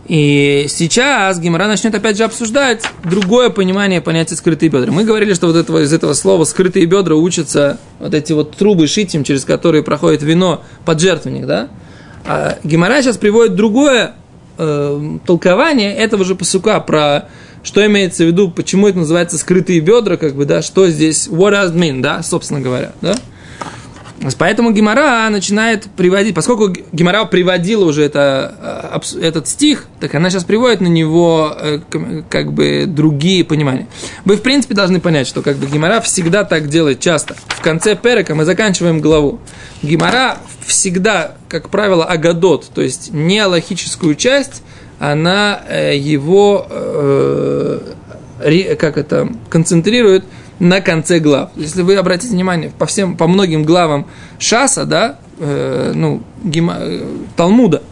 и 0.07 0.67
сейчас 0.69 1.37
Гимара 1.37 1.67
начнет 1.67 1.93
опять 1.93 2.17
же 2.17 2.23
обсуждать 2.23 2.83
другое 3.03 3.49
понимание 3.49 3.99
понятия 3.99 4.35
скрытые 4.35 4.69
бедра. 4.69 4.89
Мы 4.91 5.03
говорили, 5.03 5.33
что 5.33 5.47
вот 5.47 5.57
этого, 5.57 5.83
из 5.83 5.91
этого 5.91 6.13
слова 6.13 6.45
скрытые 6.45 6.85
бедра 6.85 7.15
учатся 7.15 7.77
вот 7.99 8.13
эти 8.13 8.31
вот 8.31 8.55
трубы 8.55 8.87
шитим, 8.87 9.25
через 9.25 9.43
которые 9.43 9.83
проходит 9.83 10.23
вино 10.23 10.63
под 10.85 11.01
жертвенник, 11.01 11.45
да? 11.45 11.67
А 12.25 12.57
Гимара 12.63 13.01
сейчас 13.01 13.17
приводит 13.17 13.55
другое 13.55 14.13
э, 14.57 15.17
толкование 15.25 15.93
этого 15.93 16.23
же 16.23 16.35
посука 16.35 16.79
про 16.79 17.27
что 17.63 17.85
имеется 17.85 18.23
в 18.23 18.27
виду, 18.27 18.49
почему 18.49 18.87
это 18.87 18.99
называется 18.99 19.37
скрытые 19.37 19.81
бедра, 19.81 20.15
как 20.15 20.35
бы, 20.35 20.45
да, 20.45 20.61
что 20.61 20.87
здесь, 20.87 21.27
what 21.27 21.51
does 21.51 21.73
mean, 21.73 22.01
да, 22.01 22.23
собственно 22.23 22.61
говоря, 22.61 22.93
да. 23.01 23.15
Поэтому 24.37 24.71
Гимара 24.71 25.29
начинает 25.29 25.85
приводить, 25.95 26.33
поскольку 26.33 26.73
Гимара 26.91 27.25
приводила 27.25 27.85
уже 27.85 28.03
это, 28.03 28.99
э, 29.13 29.19
этот 29.21 29.47
стих, 29.47 29.85
так 29.99 30.15
она 30.15 30.29
сейчас 30.29 30.43
приводит 30.43 30.81
на 30.81 30.87
него 30.87 31.55
э, 31.55 31.79
как 32.29 32.51
бы 32.51 32.85
другие 32.87 33.43
понимания. 33.43 33.87
Вы, 34.25 34.37
в 34.37 34.41
принципе, 34.41 34.73
должны 34.73 34.99
понять, 34.99 35.27
что 35.27 35.41
как 35.41 35.57
бы 35.57 35.67
Гимара 35.67 36.01
всегда 36.01 36.43
так 36.43 36.67
делает 36.67 36.99
часто. 36.99 37.35
В 37.47 37.61
конце 37.61 37.95
перека 37.95 38.33
мы 38.33 38.45
заканчиваем 38.45 39.01
главу. 39.01 39.39
Гимара 39.83 40.39
всегда, 40.65 41.35
как 41.47 41.69
правило, 41.69 42.03
агадот, 42.03 42.69
то 42.73 42.81
есть 42.81 43.13
не 43.13 43.45
логическую 43.45 44.15
часть, 44.15 44.63
она 44.99 45.61
э, 45.69 45.95
его, 45.95 46.67
как 48.79 48.97
это, 48.97 49.29
концентрирует 49.49 50.25
на 50.59 50.81
конце 50.81 51.19
глав. 51.19 51.49
Если 51.55 51.81
вы 51.81 51.95
обратите 51.95 52.33
внимание, 52.33 52.71
по 52.77 52.85
всем, 52.85 53.15
по 53.15 53.27
многим 53.27 53.63
главам 53.63 54.07
Шаса, 54.39 54.85
да, 54.85 55.17
э, 55.39 55.91
ну, 55.93 56.23
гима, 56.43 56.77
э, 56.79 57.05
Талмуда, 57.35 57.83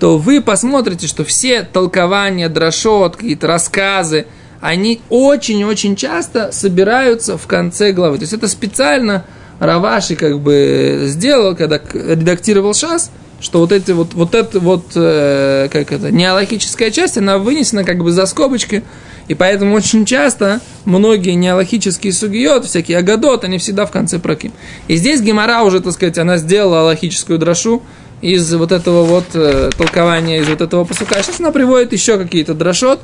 то 0.00 0.18
вы 0.18 0.40
посмотрите, 0.40 1.06
что 1.06 1.24
все 1.24 1.62
толкования, 1.62 2.48
дрошот, 2.48 3.16
какие-то 3.16 3.46
рассказы, 3.46 4.26
они 4.60 5.00
очень-очень 5.10 5.96
часто 5.96 6.52
собираются 6.52 7.38
в 7.38 7.46
конце 7.46 7.92
главы. 7.92 8.16
То 8.18 8.22
есть 8.22 8.32
это 8.32 8.48
специально 8.48 9.24
Раваши 9.58 10.16
как 10.16 10.40
бы 10.40 11.02
сделал, 11.04 11.56
когда 11.56 11.80
редактировал 11.92 12.74
Шас, 12.74 13.10
что 13.46 13.60
вот 13.60 13.70
эти 13.70 13.92
вот, 13.92 14.12
вот 14.14 14.34
это 14.34 14.58
вот, 14.58 14.86
э, 14.96 15.68
как 15.70 15.92
это, 15.92 16.10
неалогическая 16.10 16.90
часть, 16.90 17.16
она 17.16 17.38
вынесена 17.38 17.84
как 17.84 18.02
бы 18.02 18.10
за 18.10 18.26
скобочки, 18.26 18.82
и 19.28 19.34
поэтому 19.34 19.76
очень 19.76 20.04
часто 20.04 20.60
многие 20.84 21.30
неалогические 21.34 22.12
сугиот, 22.12 22.64
всякие 22.64 22.98
агадот, 22.98 23.44
они 23.44 23.58
всегда 23.58 23.86
в 23.86 23.92
конце 23.92 24.18
проким. 24.18 24.52
И 24.88 24.96
здесь 24.96 25.20
Гемора 25.20 25.62
уже, 25.62 25.78
так 25.78 25.92
сказать, 25.92 26.18
она 26.18 26.38
сделала 26.38 26.80
аллахическую 26.80 27.38
дрошу 27.38 27.84
из 28.20 28.52
вот 28.52 28.72
этого 28.72 29.04
вот 29.04 29.26
э, 29.34 29.70
толкования, 29.78 30.40
из 30.40 30.48
вот 30.48 30.60
этого 30.60 30.84
посука. 30.84 31.22
Сейчас 31.22 31.38
она 31.38 31.52
приводит 31.52 31.92
еще 31.92 32.18
какие-то 32.18 32.52
дрошот, 32.52 32.98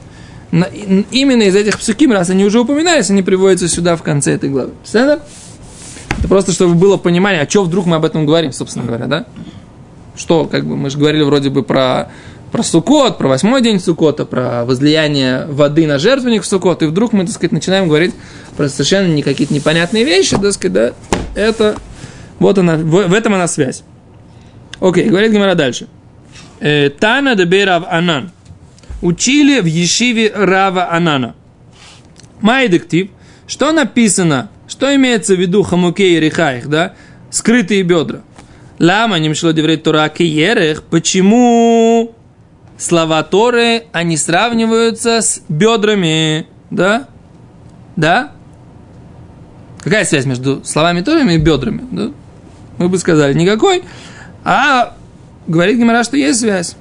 на, 0.50 0.64
именно 1.12 1.42
из 1.42 1.54
этих 1.54 1.78
псуким, 1.78 2.11
раз 2.11 2.30
они 2.30 2.44
уже 2.44 2.58
упоминались, 2.58 3.11
они 3.11 3.22
приводятся 3.22 3.68
сюда 3.68 3.94
в 3.94 4.02
конце 4.02 4.32
этой 4.32 4.50
главы. 4.50 4.72
Понятно? 4.92 5.25
Это 6.18 6.28
просто, 6.28 6.50
чтобы 6.50 6.75
было 6.75 6.96
понимание, 6.96 7.42
а 7.42 7.49
что 7.49 7.62
вдруг 7.62 7.87
мы 7.87 7.94
об 7.94 8.04
этом 8.04 8.26
говорим, 8.26 8.52
собственно 8.52 8.84
говоря, 8.84 9.06
да? 9.06 9.26
Что, 10.14 10.45
как 10.45 10.66
бы, 10.66 10.76
мы 10.76 10.90
же 10.90 10.99
говорили 10.99 11.23
вроде 11.23 11.50
бы 11.50 11.62
про 11.62 12.11
про 12.52 12.62
Сукот, 12.62 13.16
про 13.16 13.28
восьмой 13.28 13.62
день 13.62 13.81
Сукота, 13.81 14.26
про 14.26 14.66
возлияние 14.66 15.47
воды 15.47 15.87
на 15.87 15.99
жертвенник 15.99 16.42
в 16.42 16.47
Сукот, 16.47 16.83
и 16.83 16.87
вдруг 16.87 17.14
мы, 17.14 17.25
так 17.25 17.35
сказать, 17.35 17.52
начинаем 17.52 17.88
говорить 17.88 18.14
про 18.59 18.69
совершенно 18.69 19.07
не 19.07 19.23
какие-то 19.23 19.54
непонятные 19.54 20.04
вещи, 20.04 20.37
так 20.37 20.52
сказать, 20.52 20.73
да, 20.73 20.92
это, 21.35 21.76
вот 22.38 22.59
она, 22.59 22.76
в, 22.76 23.09
в 23.09 23.14
этом 23.14 23.33
она 23.33 23.49
связь. 23.49 23.85
Окей, 24.81 25.09
говорит 25.09 25.33
Гимара 25.33 25.54
дальше. 25.54 25.88
Э, 26.61 26.90
Тана 26.90 27.35
де 27.35 27.64
Рав 27.64 27.85
Анан. 27.88 28.31
Учили 29.00 29.61
в 29.61 29.66
Ешиве 29.66 30.31
Рава 30.35 30.92
Анана. 30.92 31.35
Майдектив. 32.40 33.09
Что 33.47 33.73
написано? 33.73 34.50
Что 34.69 34.95
имеется 34.95 35.35
в 35.35 35.40
виду 35.40 35.62
хамукей 35.62 36.16
и 36.16 36.21
рихаих, 36.21 36.69
да? 36.69 36.95
Скрытые 37.31 37.83
бедра. 37.83 38.21
Лама 38.82 39.20
не 39.20 39.28
мшло 39.28 39.52
деврей 39.52 39.76
Тора 39.76 40.08
киерех. 40.08 40.82
Почему 40.82 42.16
слова 42.76 43.22
Торы, 43.22 43.84
они 43.92 44.16
сравниваются 44.16 45.20
с 45.20 45.40
бедрами, 45.48 46.48
да? 46.72 47.06
Да? 47.94 48.32
Какая 49.82 50.04
связь 50.04 50.26
между 50.26 50.64
словами 50.64 51.00
Торы 51.00 51.22
и 51.32 51.38
бедрами? 51.38 51.84
Да? 51.92 52.10
Мы 52.78 52.88
бы 52.88 52.98
сказали, 52.98 53.34
никакой. 53.34 53.84
А 54.42 54.96
говорит 55.46 55.78
Гимара, 55.78 56.02
что 56.02 56.16
есть 56.16 56.40
связь. 56.40 56.74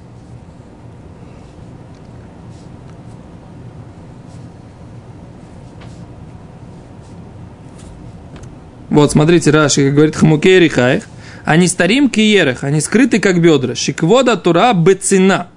Вот, 8.90 9.12
смотрите, 9.12 9.52
Раши 9.52 9.90
говорит 9.90 10.16
Хамукей 10.16 10.58
Рихаих. 10.58 11.04
Они 11.44 11.66
старим 11.66 12.08
киерах, 12.08 12.64
они 12.64 12.80
скрыты 12.80 13.18
как 13.18 13.40
бедра. 13.40 13.74
Шиквода 13.74 14.36
тура 14.36 14.72
бецина 14.72 15.48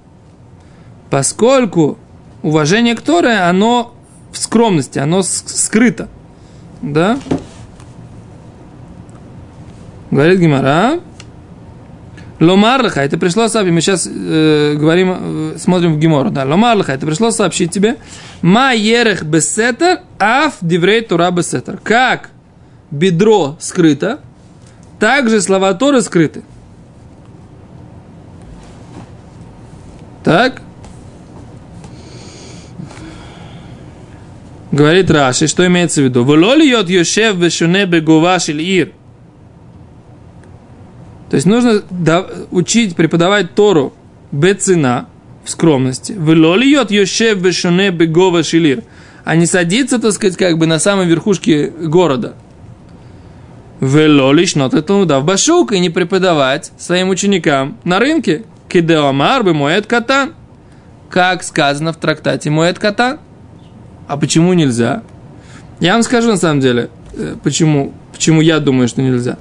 поскольку 1.16 1.98
уважение 2.42 2.94
к 2.94 3.00
Торе, 3.00 3.38
оно 3.38 3.96
в 4.34 4.38
скромности, 4.38 5.00
оно 5.00 5.22
скрыто. 5.24 6.10
Да? 6.82 7.18
Говорит 10.12 10.40
Гимара. 10.40 11.00
Ломарлаха, 12.42 13.00
это 13.00 13.18
пришло 13.18 13.48
сообщить, 13.48 13.74
мы 13.74 13.80
сейчас 13.80 14.10
э, 14.12 14.76
говорим, 14.78 15.16
э, 15.18 15.58
смотрим 15.58 15.94
в 15.94 16.00
Гимору, 16.00 16.32
да, 16.32 16.44
Ломарлаха, 16.44 16.92
это 16.92 17.06
пришло 17.06 17.32
сообщить 17.32 17.72
тебе, 17.72 17.96
ма 18.42 18.74
ерех 18.74 19.24
бесетер, 19.24 20.02
аф 20.20 20.56
диврей 20.60 21.00
тура 21.00 21.32
бесетер. 21.32 21.80
Как 21.82 22.32
бедро 22.92 23.56
скрыто, 23.62 24.20
так 25.00 25.30
же 25.30 25.42
слова 25.42 25.74
Торы 25.74 26.02
скрыты. 26.02 26.44
Так? 30.24 30.62
Говорит 34.72 35.10
Раши, 35.12 35.48
что 35.48 35.66
имеется 35.68 36.02
в 36.02 36.06
виду? 36.06 36.24
Вололиот 36.26 36.90
йошев 36.90 37.38
бешуне 37.38 37.86
бегувашиль 37.86 38.62
ир. 38.62 38.92
То 41.30 41.36
есть 41.36 41.46
нужно 41.46 41.84
учить, 42.52 42.96
преподавать 42.96 43.56
Тору 43.56 43.94
бецина, 44.32 45.08
в 45.46 45.50
скромности. 45.50 46.14
Вололиот 46.14 46.92
йошев 46.92 47.38
бешуне 47.40 47.92
бегова 47.92 48.44
шилир. 48.44 48.84
А 49.24 49.36
не 49.36 49.46
садиться, 49.46 50.00
так 50.00 50.12
сказать, 50.12 50.38
как 50.38 50.58
бы 50.58 50.66
на 50.66 50.80
самой 50.80 51.06
верхушке 51.06 51.70
города. 51.70 52.36
Велолиш 53.82 54.56
нот 54.56 54.74
это 54.74 54.94
в 54.94 55.26
башук 55.26 55.74
и 55.74 55.80
не 55.80 55.90
преподавать 55.90 56.72
своим 56.78 57.10
ученикам 57.10 57.78
на 57.84 58.00
рынке. 58.00 58.44
Кидеомар 58.70 59.44
бы 59.44 59.54
моет 59.54 59.86
катан. 59.86 60.34
Как 61.10 61.44
сказано 61.44 61.94
в 61.94 61.98
трактате 61.98 62.50
моет 62.50 62.80
катан. 62.80 63.20
А 64.08 64.18
почему 64.18 64.54
нельзя? 64.54 65.04
Я 65.80 65.94
вам 65.94 66.04
скажу 66.04 66.30
на 66.30 66.38
самом 66.38 66.62
деле, 66.62 66.90
э, 67.14 67.36
почему, 67.44 67.94
почему 68.14 68.42
я 68.42 68.60
думаю, 68.60 68.88
что 68.88 69.02
нельзя. 69.02 69.38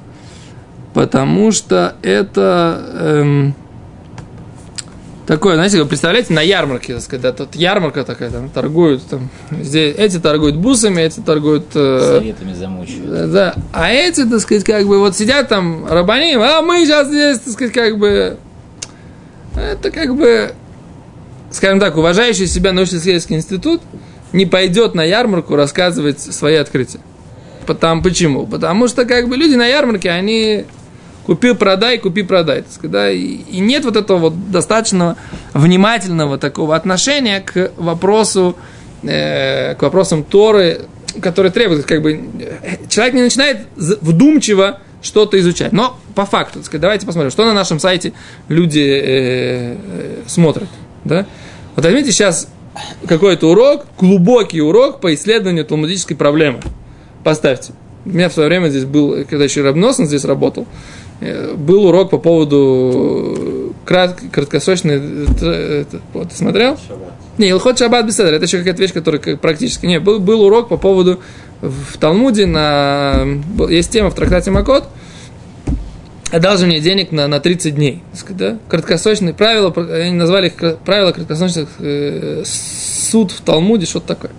Потому 0.95 1.53
что 1.53 1.97
это 2.03 2.83
эм, 2.99 3.55
такое, 5.27 5.55
знаете, 5.55 5.81
вы 5.81 5.87
представляете, 5.87 6.33
на 6.33 6.41
ярмарке, 6.41 6.95
так 6.95 7.03
сказать, 7.03 7.37
тут 7.37 7.55
ярмарка 7.55 8.05
такая, 8.05 8.31
там 8.31 8.51
торгуют, 8.51 9.07
там, 9.07 9.31
здесь, 9.51 9.95
эти 9.97 10.19
торгуют 10.19 10.57
бусами, 10.57 11.03
эти 11.03 11.21
торгуют... 11.21 11.67
Э, 11.75 12.17
Советами 12.19 12.53
замучивают. 12.53 13.33
Да, 13.33 13.55
а 13.73 13.91
эти, 13.91 14.25
так 14.25 14.41
сказать, 14.41 14.65
как 14.65 14.87
бы 14.87 14.99
вот 14.99 15.17
сидят 15.17 15.49
там 15.49 15.87
рабани, 15.87 16.35
а 16.35 16.63
мы 16.63 16.85
сейчас 16.85 17.09
здесь, 17.09 17.39
так 17.39 17.53
сказать, 17.53 17.73
как 17.73 17.99
бы... 17.99 18.39
Это 19.57 19.91
как 19.91 20.17
бы, 20.17 20.53
скажем 21.51 21.79
так, 21.79 21.97
уважающий 21.97 22.47
себя 22.47 22.73
научно-исследовательский 22.73 23.37
институт– 23.37 23.81
не 24.35 24.47
пойдет 24.47 24.95
на 24.95 25.05
ярмарку 25.05 25.55
рассказывать 25.55 26.21
свои 26.21 26.57
открытия. 26.57 26.99
Потому, 27.67 28.03
почему? 28.03 28.47
Потому 28.47 28.89
что 28.89 29.07
как 29.07 29.29
бы 29.29 29.37
люди 29.37 29.55
на 29.55 29.67
ярмарке, 29.67 30.11
они 30.11 30.65
купи, 31.27 31.55
продай, 31.55 31.99
купи, 31.99 32.23
продай. 32.23 32.63
Так 32.63 32.91
да? 32.91 33.11
и, 33.11 33.59
нет 33.59 33.85
вот 33.85 33.97
этого 33.97 34.19
вот 34.19 34.51
достаточного 34.51 35.17
внимательного 35.53 36.39
такого 36.39 36.77
отношения 36.77 37.41
к 37.41 37.73
вопросу, 37.77 38.57
э, 39.03 39.75
к 39.75 39.83
вопросам 39.83 40.25
Торы, 40.25 40.83
которые 41.21 41.53
требуют, 41.53 41.87
как 41.87 42.03
бы, 42.03 42.25
человек 42.89 43.15
не 43.15 43.23
начинает 43.23 43.67
вдумчиво 43.77 44.81
что-то 45.03 45.39
изучать. 45.39 45.73
Но 45.73 45.99
по 46.15 46.25
факту, 46.25 46.55
так 46.55 46.67
сказать, 46.67 46.81
давайте 46.81 47.07
посмотрим, 47.07 47.31
что 47.31 47.45
на 47.45 47.53
нашем 47.53 47.79
сайте 47.79 48.13
люди 48.49 48.81
э, 48.81 49.77
э, 49.77 50.17
смотрят. 50.27 50.69
Да? 51.05 51.27
Вот 51.77 51.85
возьмите 51.85 52.11
сейчас 52.11 52.49
какой-то 53.07 53.51
урок, 53.51 53.87
глубокий 53.99 54.61
урок 54.61 55.01
по 55.01 55.15
исследованию 55.15 55.65
талмудической 55.65 56.17
проблемы. 56.17 56.61
Поставьте. 57.23 57.73
У 58.05 58.11
меня 58.11 58.29
в 58.29 58.33
свое 58.33 58.49
время 58.49 58.69
здесь 58.69 58.85
был, 58.85 59.25
когда 59.29 59.45
еще 59.45 59.63
Рабносен 59.63 60.07
здесь 60.07 60.25
работал, 60.25 60.63
э, 60.65 60.67
был 61.21 61.87
урок 61.87 62.11
по 62.11 62.19
поводу 62.19 63.75
крат, 63.85 64.19
краткосрочной... 64.33 65.27
Ты 65.39 66.35
смотрел? 66.35 66.77
Шаббат. 66.77 67.13
Не, 67.39 67.51
Илхот 67.51 67.79
Шаббат 67.79 68.07
Беседер, 68.07 68.35
это 68.35 68.45
еще 68.45 68.59
какая-то 68.59 68.81
вещь, 68.81 68.93
которая 68.93 69.37
практически... 69.37 69.87
Не, 69.87 70.01
был, 70.01 70.21
был 70.21 70.43
урок 70.43 70.69
по 70.69 70.77
поводу 70.77 71.21
в 71.61 71.99
Талмуде, 71.99 72.47
на, 72.47 73.25
есть 73.69 73.91
тема 73.91 74.11
в 74.11 74.15
трактате 74.15 74.51
Макот, 74.51 74.89
отдал 76.31 76.59
же 76.59 76.67
мне 76.67 76.81
денег 76.81 77.11
на, 77.11 77.27
на 77.27 77.41
30 77.41 77.75
дней. 77.75 78.03
Да? 78.31 78.59
Краткосрочные 78.69 79.35
правила, 79.35 79.73
они 79.77 80.13
назвали 80.13 80.49
их 80.49 80.79
правила 80.85 81.13
краткосрочных 81.13 81.69
э, 81.79 82.43
суд 82.45 83.33
в 83.33 83.41
Талмуде, 83.41 83.87
что-то 83.87 84.09
такое. 84.09 84.31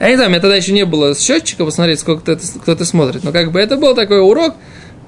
Я 0.00 0.08
не 0.08 0.14
знаю, 0.14 0.30
у 0.30 0.32
меня 0.32 0.40
тогда 0.40 0.56
еще 0.56 0.72
не 0.72 0.86
было 0.86 1.14
счетчика 1.14 1.64
посмотреть, 1.64 2.00
сколько 2.00 2.22
кто-то, 2.22 2.42
кто-то 2.62 2.84
смотрит. 2.84 3.22
Но 3.22 3.32
как 3.32 3.52
бы 3.52 3.60
это 3.60 3.76
был 3.76 3.94
такой 3.94 4.20
урок, 4.20 4.54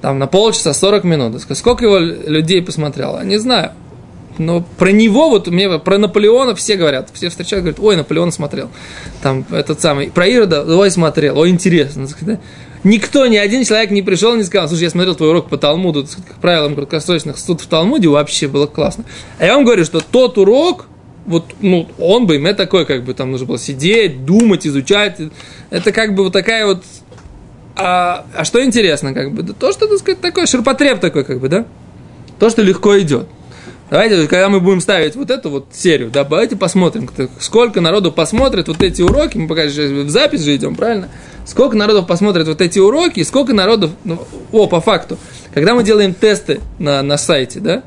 там 0.03 0.19
на 0.19 0.27
полчаса, 0.27 0.73
40 0.73 1.05
минут. 1.05 1.41
Сколько 1.53 1.85
его 1.85 1.97
людей 1.97 2.61
посмотрело? 2.61 3.23
Не 3.23 3.37
знаю. 3.37 3.71
Но 4.37 4.61
про 4.77 4.91
него, 4.91 5.29
вот 5.29 5.47
мне 5.47 5.79
про 5.79 5.97
Наполеона 5.97 6.55
все 6.55 6.75
говорят, 6.75 7.09
все 7.13 7.29
встречают, 7.29 7.63
говорят, 7.63 7.79
ой, 7.79 7.95
Наполеон 7.95 8.33
смотрел. 8.33 8.69
Там 9.21 9.45
этот 9.49 9.79
самый, 9.79 10.11
про 10.11 10.27
Ирода, 10.27 10.65
ой, 10.77 10.91
смотрел, 10.91 11.39
ой, 11.39 11.51
интересно. 11.51 12.05
Никто, 12.83 13.25
ни 13.27 13.37
один 13.37 13.63
человек 13.63 13.91
не 13.91 14.01
пришел 14.01 14.33
и 14.33 14.39
не 14.39 14.43
сказал, 14.43 14.67
слушай, 14.67 14.83
я 14.83 14.89
смотрел 14.89 15.15
твой 15.15 15.29
урок 15.29 15.47
по 15.47 15.57
Талмуду, 15.57 16.05
как 16.27 16.35
правилам 16.41 16.75
краткосрочных 16.75 17.37
суд 17.37 17.61
в 17.61 17.67
Талмуде, 17.67 18.09
вообще 18.09 18.49
было 18.49 18.67
классно. 18.67 19.05
А 19.39 19.45
я 19.45 19.55
вам 19.55 19.63
говорю, 19.63 19.85
что 19.85 20.01
тот 20.01 20.37
урок, 20.37 20.87
вот, 21.25 21.45
ну, 21.61 21.87
он 21.97 22.27
бы, 22.27 22.39
мне 22.39 22.53
такой, 22.53 22.85
как 22.85 23.05
бы, 23.05 23.13
там 23.13 23.31
нужно 23.31 23.47
было 23.47 23.57
сидеть, 23.57 24.25
думать, 24.25 24.67
изучать. 24.67 25.21
Это 25.69 25.93
как 25.93 26.13
бы 26.13 26.25
вот 26.25 26.33
такая 26.33 26.65
вот... 26.65 26.83
А, 27.75 28.25
а 28.35 28.43
что 28.43 28.63
интересно, 28.63 29.13
как 29.13 29.31
бы, 29.31 29.41
да 29.41 29.53
то, 29.53 29.71
что, 29.71 29.87
так 29.87 29.97
сказать, 29.97 30.21
такой 30.21 30.45
ширпотреб 30.45 30.99
такой, 30.99 31.23
как 31.23 31.39
бы, 31.39 31.49
да? 31.49 31.65
То, 32.39 32.49
что 32.49 32.61
легко 32.61 32.99
идет. 32.99 33.27
Давайте, 33.89 34.27
когда 34.27 34.49
мы 34.49 34.59
будем 34.59 34.81
ставить 34.81 35.15
вот 35.15 35.29
эту 35.29 35.49
вот 35.49 35.67
серию, 35.71 36.09
да, 36.09 36.23
давайте 36.23 36.55
посмотрим, 36.55 37.09
сколько 37.39 37.81
народу 37.81 38.11
посмотрит 38.11 38.67
вот 38.67 38.81
эти 38.81 39.01
уроки, 39.01 39.37
мы 39.37 39.47
пока 39.47 39.65
в 39.65 40.09
запись 40.09 40.43
же 40.43 40.55
идем, 40.55 40.75
правильно? 40.75 41.09
Сколько 41.45 41.75
народов 41.75 42.07
посмотрит 42.07 42.47
вот 42.47 42.61
эти 42.61 42.79
уроки, 42.79 43.19
и 43.19 43.23
сколько 43.23 43.53
народов, 43.53 43.91
ну, 44.03 44.25
о, 44.51 44.67
по 44.67 44.81
факту, 44.81 45.17
когда 45.53 45.75
мы 45.75 45.83
делаем 45.83 46.13
тесты 46.13 46.61
на, 46.79 47.03
на 47.03 47.17
сайте, 47.17 47.59
да, 47.59 47.83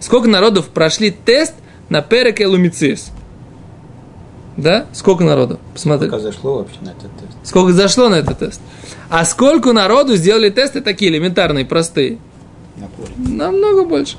сколько 0.00 0.28
народов 0.28 0.68
прошли 0.68 1.10
тест 1.10 1.54
на 1.88 2.00
Переке 2.00 2.46
Лумициус? 2.46 3.10
Да? 4.56 4.86
Сколько 4.92 5.24
народу? 5.24 5.58
Посмотри. 5.72 6.08
Сколько 6.08 6.24
зашло 6.24 6.58
вообще 6.58 6.78
на 6.80 6.90
этот 6.90 7.10
тест? 7.18 7.36
Сколько 7.42 7.72
зашло 7.72 8.08
на 8.08 8.14
этот 8.16 8.38
тест? 8.38 8.60
А 9.08 9.24
сколько 9.24 9.72
народу 9.72 10.16
сделали 10.16 10.50
тесты 10.50 10.80
такие 10.80 11.10
элементарные, 11.10 11.64
простые? 11.64 12.18
Намного 13.16 13.84
больше. 13.84 14.16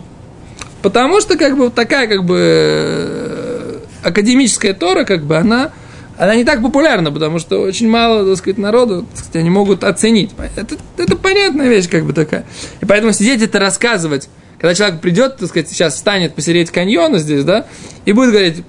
Потому 0.82 1.20
что, 1.22 1.38
как 1.38 1.58
бы, 1.58 1.70
такая, 1.70 2.08
как 2.08 2.24
бы, 2.26 3.82
академическая 4.04 4.74
Тора, 4.74 5.04
как 5.04 5.24
бы, 5.24 5.36
она, 5.36 5.72
она 6.18 6.36
не 6.36 6.44
так 6.44 6.62
популярна, 6.62 7.12
потому 7.12 7.40
что 7.40 7.60
очень 7.60 7.90
мало, 7.90 8.26
так 8.26 8.38
сказать, 8.38 8.58
народу, 8.58 9.06
так 9.10 9.18
сказать, 9.18 9.36
они 9.38 9.50
могут 9.50 9.84
оценить. 9.84 10.32
Это, 10.56 10.76
это 10.98 11.16
понятная 11.16 11.70
вещь, 11.70 11.90
как 11.90 12.06
бы, 12.06 12.14
такая. 12.14 12.46
И 12.82 12.86
поэтому 12.86 13.14
сидеть 13.14 13.42
это 13.42 13.60
рассказывать, 13.60 14.30
когда 14.60 14.76
человек 14.76 15.02
придет, 15.02 15.38
так 15.38 15.50
сказать, 15.50 15.70
сейчас 15.70 15.96
встанет 15.96 16.36
посередине 16.36 16.72
каньона 16.72 17.18
здесь, 17.18 17.44
да, 17.44 17.66
и 18.06 18.12
будет 18.12 18.32
говорить, 18.32 18.64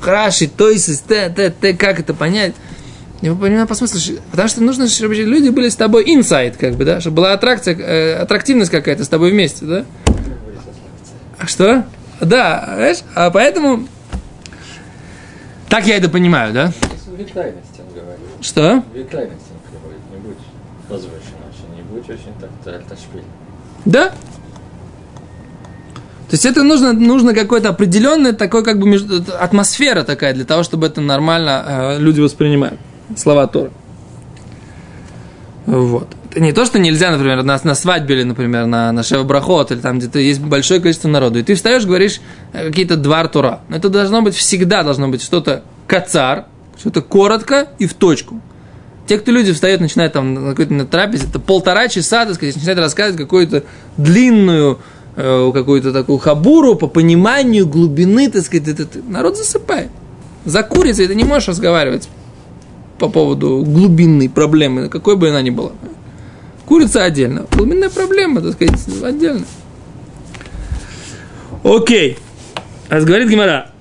хороший, 0.00 0.48
то 0.48 0.68
есть, 0.70 1.04
т, 1.06 1.28
т, 1.30 1.50
т, 1.50 1.74
как 1.74 2.00
это 2.00 2.14
понять? 2.14 2.54
Я 3.20 3.34
понимаю 3.34 3.66
по 3.66 3.74
смыслу, 3.74 4.20
потому 4.30 4.48
что 4.48 4.62
нужно, 4.62 4.88
чтобы 4.88 5.14
люди 5.14 5.48
были 5.48 5.68
с 5.68 5.76
тобой 5.76 6.04
инсайд, 6.06 6.56
как 6.56 6.74
бы, 6.74 6.84
да, 6.84 7.00
чтобы 7.00 7.16
была 7.16 7.32
аттракция, 7.32 7.76
э, 7.76 8.14
аттрактивность 8.14 8.70
какая-то 8.70 9.04
с 9.04 9.08
тобой 9.08 9.32
вместе, 9.32 9.64
да. 9.64 9.84
Что? 11.46 11.84
Да, 12.20 12.64
знаешь, 12.74 12.98
а 13.14 13.30
поэтому... 13.30 13.88
Так 15.68 15.86
я 15.86 15.96
это 15.96 16.08
понимаю, 16.08 16.52
да? 16.52 16.72
Что? 18.40 18.82
не 21.76 21.82
будь 21.82 22.08
очень, 22.08 22.32
так. 22.40 22.50
Да. 23.84 24.12
То 26.28 26.34
есть 26.34 26.44
это 26.44 26.62
нужно, 26.62 26.92
нужно 26.92 27.34
какое-то 27.34 27.70
определенное 27.70 28.32
такое 28.32 28.62
как 28.62 28.78
бы 28.78 28.94
атмосфера 29.38 30.04
такая 30.04 30.34
для 30.34 30.44
того, 30.44 30.62
чтобы 30.62 30.86
это 30.86 31.00
нормально 31.00 31.64
э, 31.66 31.98
люди 31.98 32.20
воспринимали. 32.20 32.78
Слова 33.16 33.46
Тора. 33.46 33.70
Вот 35.66 36.08
не 36.34 36.52
то, 36.52 36.64
что 36.64 36.78
нельзя, 36.78 37.10
например, 37.10 37.42
на, 37.42 37.58
на 37.62 37.74
свадьбе 37.74 38.16
или, 38.16 38.22
например, 38.22 38.66
на, 38.66 38.92
на 38.92 39.02
Шевабрахот, 39.02 39.72
или 39.72 39.80
там 39.80 39.98
где-то 39.98 40.18
есть 40.18 40.40
большое 40.40 40.80
количество 40.80 41.08
народу, 41.08 41.38
и 41.38 41.42
ты 41.42 41.54
встаешь, 41.54 41.84
говоришь 41.84 42.20
э, 42.52 42.68
какие-то 42.68 42.96
два 42.96 43.26
тура. 43.28 43.60
Но 43.68 43.76
это 43.76 43.88
должно 43.88 44.22
быть 44.22 44.34
всегда, 44.34 44.82
должно 44.82 45.08
быть 45.08 45.22
что-то 45.22 45.62
кацар, 45.86 46.46
что-то 46.78 47.02
коротко 47.02 47.68
и 47.78 47.86
в 47.86 47.94
точку. 47.94 48.40
Те, 49.06 49.18
кто 49.18 49.32
люди 49.32 49.52
встают, 49.52 49.80
начинают 49.80 50.12
там 50.12 50.34
на 50.34 50.50
какой-то 50.50 50.74
на 50.74 50.86
трапезе, 50.86 51.26
это 51.28 51.38
полтора 51.38 51.88
часа, 51.88 52.26
так 52.26 52.34
сказать, 52.34 52.56
начинают 52.56 52.80
рассказывать 52.80 53.20
какую-то 53.20 53.64
длинную 53.96 54.78
какую-то 55.18 55.92
такую 55.92 56.18
хабуру 56.18 56.76
по 56.76 56.86
пониманию 56.86 57.66
глубины, 57.66 58.30
так 58.30 58.44
сказать, 58.44 58.68
это, 58.68 58.84
это, 58.84 59.00
народ 59.08 59.36
засыпает. 59.36 59.90
За 60.44 60.62
курицей 60.62 61.08
ты 61.08 61.14
не 61.14 61.24
можешь 61.24 61.48
разговаривать 61.48 62.08
по 62.98 63.08
поводу 63.08 63.64
глубинной 63.64 64.28
проблемы, 64.28 64.88
какой 64.88 65.16
бы 65.16 65.28
она 65.28 65.42
ни 65.42 65.50
была. 65.50 65.72
Курица 66.66 67.02
отдельно. 67.02 67.46
Глубинная 67.52 67.90
проблема, 67.90 68.40
так 68.40 68.52
сказать, 68.52 68.78
отдельно. 69.02 69.44
Окей. 71.64 72.18
А 72.88 73.00
говорит 73.00 73.28
Гимара. 73.28 73.72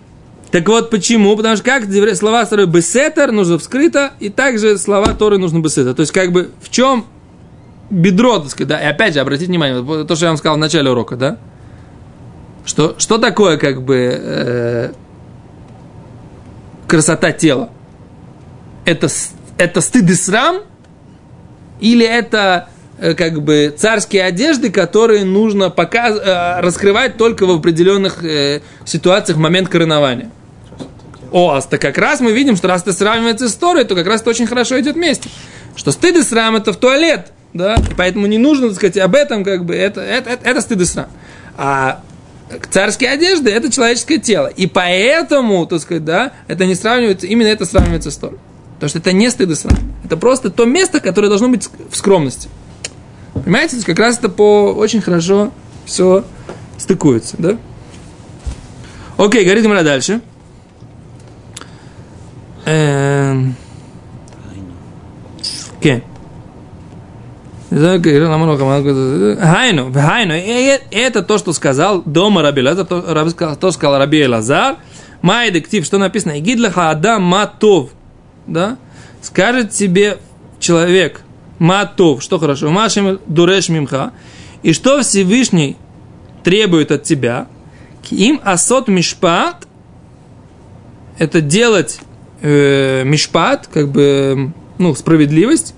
Так 0.52 0.68
вот, 0.70 0.90
почему? 0.90 1.36
Потому 1.36 1.56
что 1.56 1.66
как 1.66 1.84
слова 2.16 2.46
второй 2.46 2.66
бесетер 2.66 3.32
нужно 3.32 3.60
вскрыто, 3.60 4.14
и 4.20 4.30
также 4.30 4.78
слова 4.78 5.14
Торы 5.14 5.38
нужно 5.38 5.60
бесетер. 5.60 5.94
То 5.94 6.02
есть, 6.02 6.14
как 6.14 6.32
бы, 6.32 6.52
в 6.62 6.70
чем 6.70 7.06
бедро, 7.90 8.40
так 8.40 8.50
сказать, 8.50 8.68
да? 8.70 8.82
И 8.82 8.86
опять 8.86 9.14
же, 9.14 9.20
обратите 9.20 9.48
внимание, 9.48 10.06
то, 10.06 10.16
что 10.16 10.26
я 10.26 10.30
вам 10.32 10.38
сказал 10.38 10.58
в 10.58 10.60
начале 10.60 10.90
урока, 10.90 11.16
да? 11.16 11.38
Что, 12.66 12.96
что 12.98 13.18
такое, 13.18 13.58
как 13.58 13.82
бы, 13.84 13.96
э, 13.96 14.92
красота 16.88 17.32
тела? 17.32 17.70
Это, 18.86 19.08
это 19.58 19.82
стыд 19.82 20.10
и 20.10 20.14
срам? 20.16 20.58
Или 21.80 22.06
это 22.06 22.70
Э, 23.00 23.14
как 23.14 23.42
бы 23.44 23.74
царские 23.78 24.24
одежды, 24.24 24.72
которые 24.72 25.24
нужно 25.24 25.70
показ, 25.70 26.20
э, 26.20 26.62
раскрывать 26.62 27.18
только 27.18 27.46
в 27.46 27.52
определенных 27.52 28.24
э, 28.24 28.62
ситуациях 28.86 29.38
в 29.38 29.42
момент 29.42 29.70
коронования. 29.70 30.32
О, 31.32 31.60
а 31.60 31.78
как 31.78 31.98
раз 31.98 32.22
мы 32.22 32.32
видим, 32.32 32.56
что 32.56 32.68
раз 32.68 32.82
это 32.82 32.94
сравнивается 32.94 33.50
с 33.50 33.52
историей, 33.52 33.86
то 33.86 33.96
как 33.96 34.08
раз 34.08 34.22
это 34.22 34.32
очень 34.32 34.48
хорошо 34.48 34.80
идет 34.80 34.96
вместе. 34.96 35.30
Что 35.76 35.92
стыд 35.92 36.16
и 36.16 36.24
срам 36.24 36.56
это 36.56 36.74
в 36.74 36.78
туалет, 36.78 37.32
да, 37.54 37.76
и 37.76 37.94
поэтому 37.96 38.28
не 38.28 38.38
нужно, 38.38 38.68
так 38.68 38.76
сказать, 38.76 38.98
об 38.98 39.16
этом, 39.16 39.44
как 39.44 39.66
бы, 39.66 39.76
это, 39.76 40.02
это, 40.02 40.30
это, 40.30 40.50
это 40.50 40.62
стыд 40.62 40.82
и 40.82 40.86
срам. 40.86 41.08
А 41.58 42.02
царские 42.70 43.10
одежды 43.10 43.50
это 43.50 43.72
человеческое 43.72 44.20
тело. 44.20 44.48
И 44.48 44.68
поэтому, 44.68 45.66
так 45.66 45.82
сказать, 45.82 46.06
да, 46.06 46.34
это 46.48 46.66
не 46.66 46.76
сравнивается, 46.76 47.28
именно 47.28 47.48
это 47.48 47.66
сравнивается 47.66 48.12
с 48.12 48.18
Торой. 48.18 48.40
Потому 48.76 48.90
что 48.90 49.00
это 49.00 49.12
не 49.12 49.30
стыд 49.30 49.50
и 49.50 49.56
срам. 49.56 49.78
Это 50.04 50.18
просто 50.18 50.50
то 50.50 50.66
место, 50.66 51.00
которое 51.00 51.30
должно 51.30 51.50
быть 51.50 51.68
в 51.90 51.96
скромности. 51.96 52.50
Понимаете, 53.34 53.72
то 53.72 53.76
есть 53.78 53.86
как 53.86 54.00
раз 54.00 54.18
это 54.18 54.30
по 54.30 54.74
очень 54.74 55.02
хорошо 55.02 55.52
все 55.86 56.24
стыкуется, 56.78 57.36
да? 57.40 57.58
Окей, 59.18 59.44
говорит 59.44 59.64
Гимара 59.64 59.84
дальше. 59.84 60.22
Эм... 62.66 63.56
Окей. 65.80 66.04
Хайну, 69.40 69.92
хайну, 69.92 70.34
это 70.34 71.22
то, 71.22 71.38
что 71.38 71.52
сказал 71.54 72.02
дома 72.04 72.42
Раби 72.42 72.62
Лазар, 72.62 72.86
то, 72.86 73.72
сказал 73.72 74.00
Раби 74.00 74.26
Лазар. 74.26 74.78
Май 75.22 75.52
дектив, 75.52 75.86
что 75.86 75.98
написано, 75.98 76.40
Игидлаха 76.40 76.92
Адам 76.92 77.24
Матов, 77.24 77.90
да, 78.46 78.78
скажет 79.22 79.72
тебе 79.72 80.18
человек 80.60 81.22
матов, 81.60 82.22
что 82.22 82.40
хорошо, 82.40 82.70
машем 82.70 83.20
дуреш 83.28 83.70
мимха, 83.70 84.12
и 84.64 84.74
что 84.74 85.02
Всевышний 85.02 85.76
требует 86.44 86.92
от 86.92 87.04
тебя, 87.04 87.48
им 88.10 88.40
асот 88.44 88.88
мишпат, 88.88 89.68
это 91.18 91.42
делать 91.42 92.00
э, 92.42 93.04
мишпат, 93.04 93.68
как 93.68 93.90
бы, 93.90 94.54
ну, 94.78 94.96
справедливость, 94.96 95.74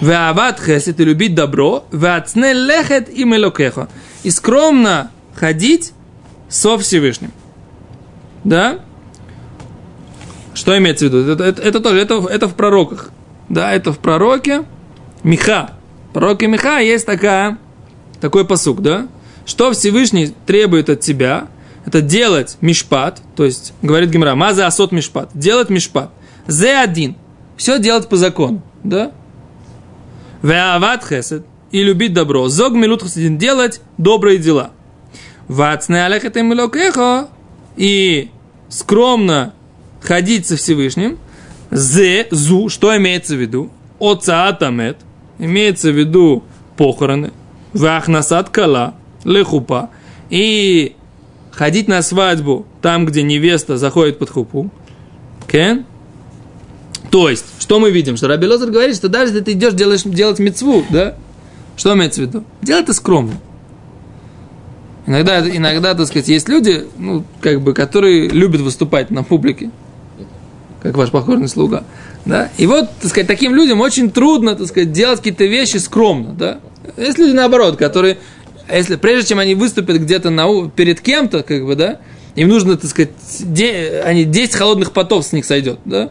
Ваават 0.00 0.60
хесед 0.60 1.00
и 1.00 1.04
любить 1.04 1.34
добро, 1.34 1.84
ваацне 1.90 2.52
лехет 2.52 3.08
и 3.08 3.24
мелокеха. 3.24 3.88
И 4.22 4.30
скромно 4.30 5.10
ходить 5.34 5.92
со 6.48 6.78
Всевышним. 6.78 7.32
Да? 8.44 8.80
Что 10.54 10.76
имеется 10.78 11.06
в 11.06 11.08
виду? 11.08 11.32
Это, 11.32 11.44
это, 11.44 11.62
это 11.62 11.80
тоже, 11.80 12.00
это, 12.00 12.26
это 12.28 12.48
в 12.48 12.54
пророках. 12.54 13.10
Да, 13.48 13.72
это 13.72 13.92
в 13.92 13.98
пророке 13.98 14.64
Миха. 15.22 15.72
В 16.10 16.14
пророке 16.14 16.46
Миха 16.46 16.78
есть 16.78 17.06
такая, 17.06 17.58
такой 18.20 18.44
посук, 18.44 18.82
да? 18.82 19.08
Что 19.46 19.72
Всевышний 19.72 20.34
требует 20.46 20.90
от 20.90 21.00
тебя, 21.00 21.48
это 21.86 22.02
делать 22.02 22.58
мишпат, 22.60 23.22
то 23.34 23.44
есть, 23.44 23.72
говорит 23.82 24.10
Гимра, 24.10 24.34
маза 24.34 24.66
асот 24.66 24.92
мишпат, 24.92 25.30
делать 25.32 25.70
мишпат. 25.70 26.10
Зе 26.46 26.76
один. 26.76 27.16
Все 27.56 27.78
делать 27.78 28.08
по 28.08 28.16
закону, 28.16 28.62
да? 28.84 29.12
Веават 30.42 31.04
хесед 31.04 31.44
и 31.70 31.82
любить 31.82 32.12
добро. 32.12 32.48
Зог 32.48 32.74
милут 32.74 33.02
хасидин 33.02 33.38
делать 33.38 33.80
добрые 33.96 34.38
дела. 34.38 34.70
Вацне 35.48 36.04
алехет 36.04 36.36
эхо 36.36 37.28
и 37.76 38.30
скромно 38.68 39.54
ходить 40.00 40.46
со 40.46 40.56
Всевышним. 40.56 41.18
Зе, 41.70 42.26
зу, 42.30 42.68
что 42.68 42.96
имеется 42.96 43.34
в 43.34 43.40
виду? 43.40 43.70
Оцаатамет, 44.00 44.98
имеется 45.38 45.90
в 45.90 45.98
виду 45.98 46.44
похороны. 46.76 47.32
Вахнасат 47.72 48.48
кала, 48.50 48.94
лехупа. 49.24 49.90
И 50.30 50.96
ходить 51.50 51.88
на 51.88 52.02
свадьбу 52.02 52.66
там, 52.80 53.06
где 53.06 53.22
невеста 53.22 53.76
заходит 53.76 54.18
под 54.18 54.30
хупу. 54.30 54.70
Кен? 55.46 55.86
То 57.10 57.28
есть, 57.28 57.44
что 57.58 57.78
мы 57.78 57.90
видим? 57.90 58.16
Что 58.16 58.28
Раби 58.28 58.46
Лозер 58.46 58.70
говорит, 58.70 58.96
что 58.96 59.08
даже 59.08 59.32
если 59.32 59.40
ты 59.44 59.52
идешь 59.52 59.74
делаешь, 59.74 60.02
делать 60.02 60.38
мецву, 60.38 60.84
да? 60.90 61.14
Что 61.76 61.94
имеется 61.94 62.22
в 62.22 62.24
виду? 62.24 62.44
Делай 62.60 62.82
это 62.82 62.92
скромно. 62.92 63.34
Иногда, 65.06 65.40
иногда, 65.48 65.94
так 65.94 66.06
сказать, 66.06 66.28
есть 66.28 66.48
люди, 66.50 66.84
ну, 66.98 67.24
как 67.40 67.62
бы, 67.62 67.72
которые 67.72 68.28
любят 68.28 68.60
выступать 68.60 69.10
на 69.10 69.22
публике, 69.22 69.70
как 70.82 70.96
ваш 70.98 71.10
покорный 71.10 71.48
слуга, 71.48 71.84
да? 72.26 72.50
И 72.58 72.66
вот, 72.66 72.90
так 73.00 73.10
сказать, 73.10 73.26
таким 73.26 73.54
людям 73.54 73.80
очень 73.80 74.10
трудно, 74.10 74.54
так 74.54 74.66
сказать, 74.66 74.92
делать 74.92 75.18
какие-то 75.18 75.46
вещи 75.46 75.78
скромно, 75.78 76.34
да? 76.34 76.60
Есть 76.98 77.18
люди 77.18 77.32
наоборот, 77.32 77.76
которые, 77.76 78.18
если 78.70 78.96
прежде 78.96 79.30
чем 79.30 79.38
они 79.38 79.54
выступят 79.54 79.96
где-то 79.96 80.28
на, 80.28 80.68
перед 80.68 81.00
кем-то, 81.00 81.42
как 81.42 81.64
бы, 81.64 81.74
да, 81.74 82.00
им 82.34 82.48
нужно, 82.48 82.76
так 82.76 82.90
сказать, 82.90 83.10
де, 83.40 84.02
они 84.04 84.24
10 84.24 84.54
холодных 84.54 84.92
потов 84.92 85.24
с 85.24 85.32
них 85.32 85.46
сойдет, 85.46 85.78
да? 85.86 86.10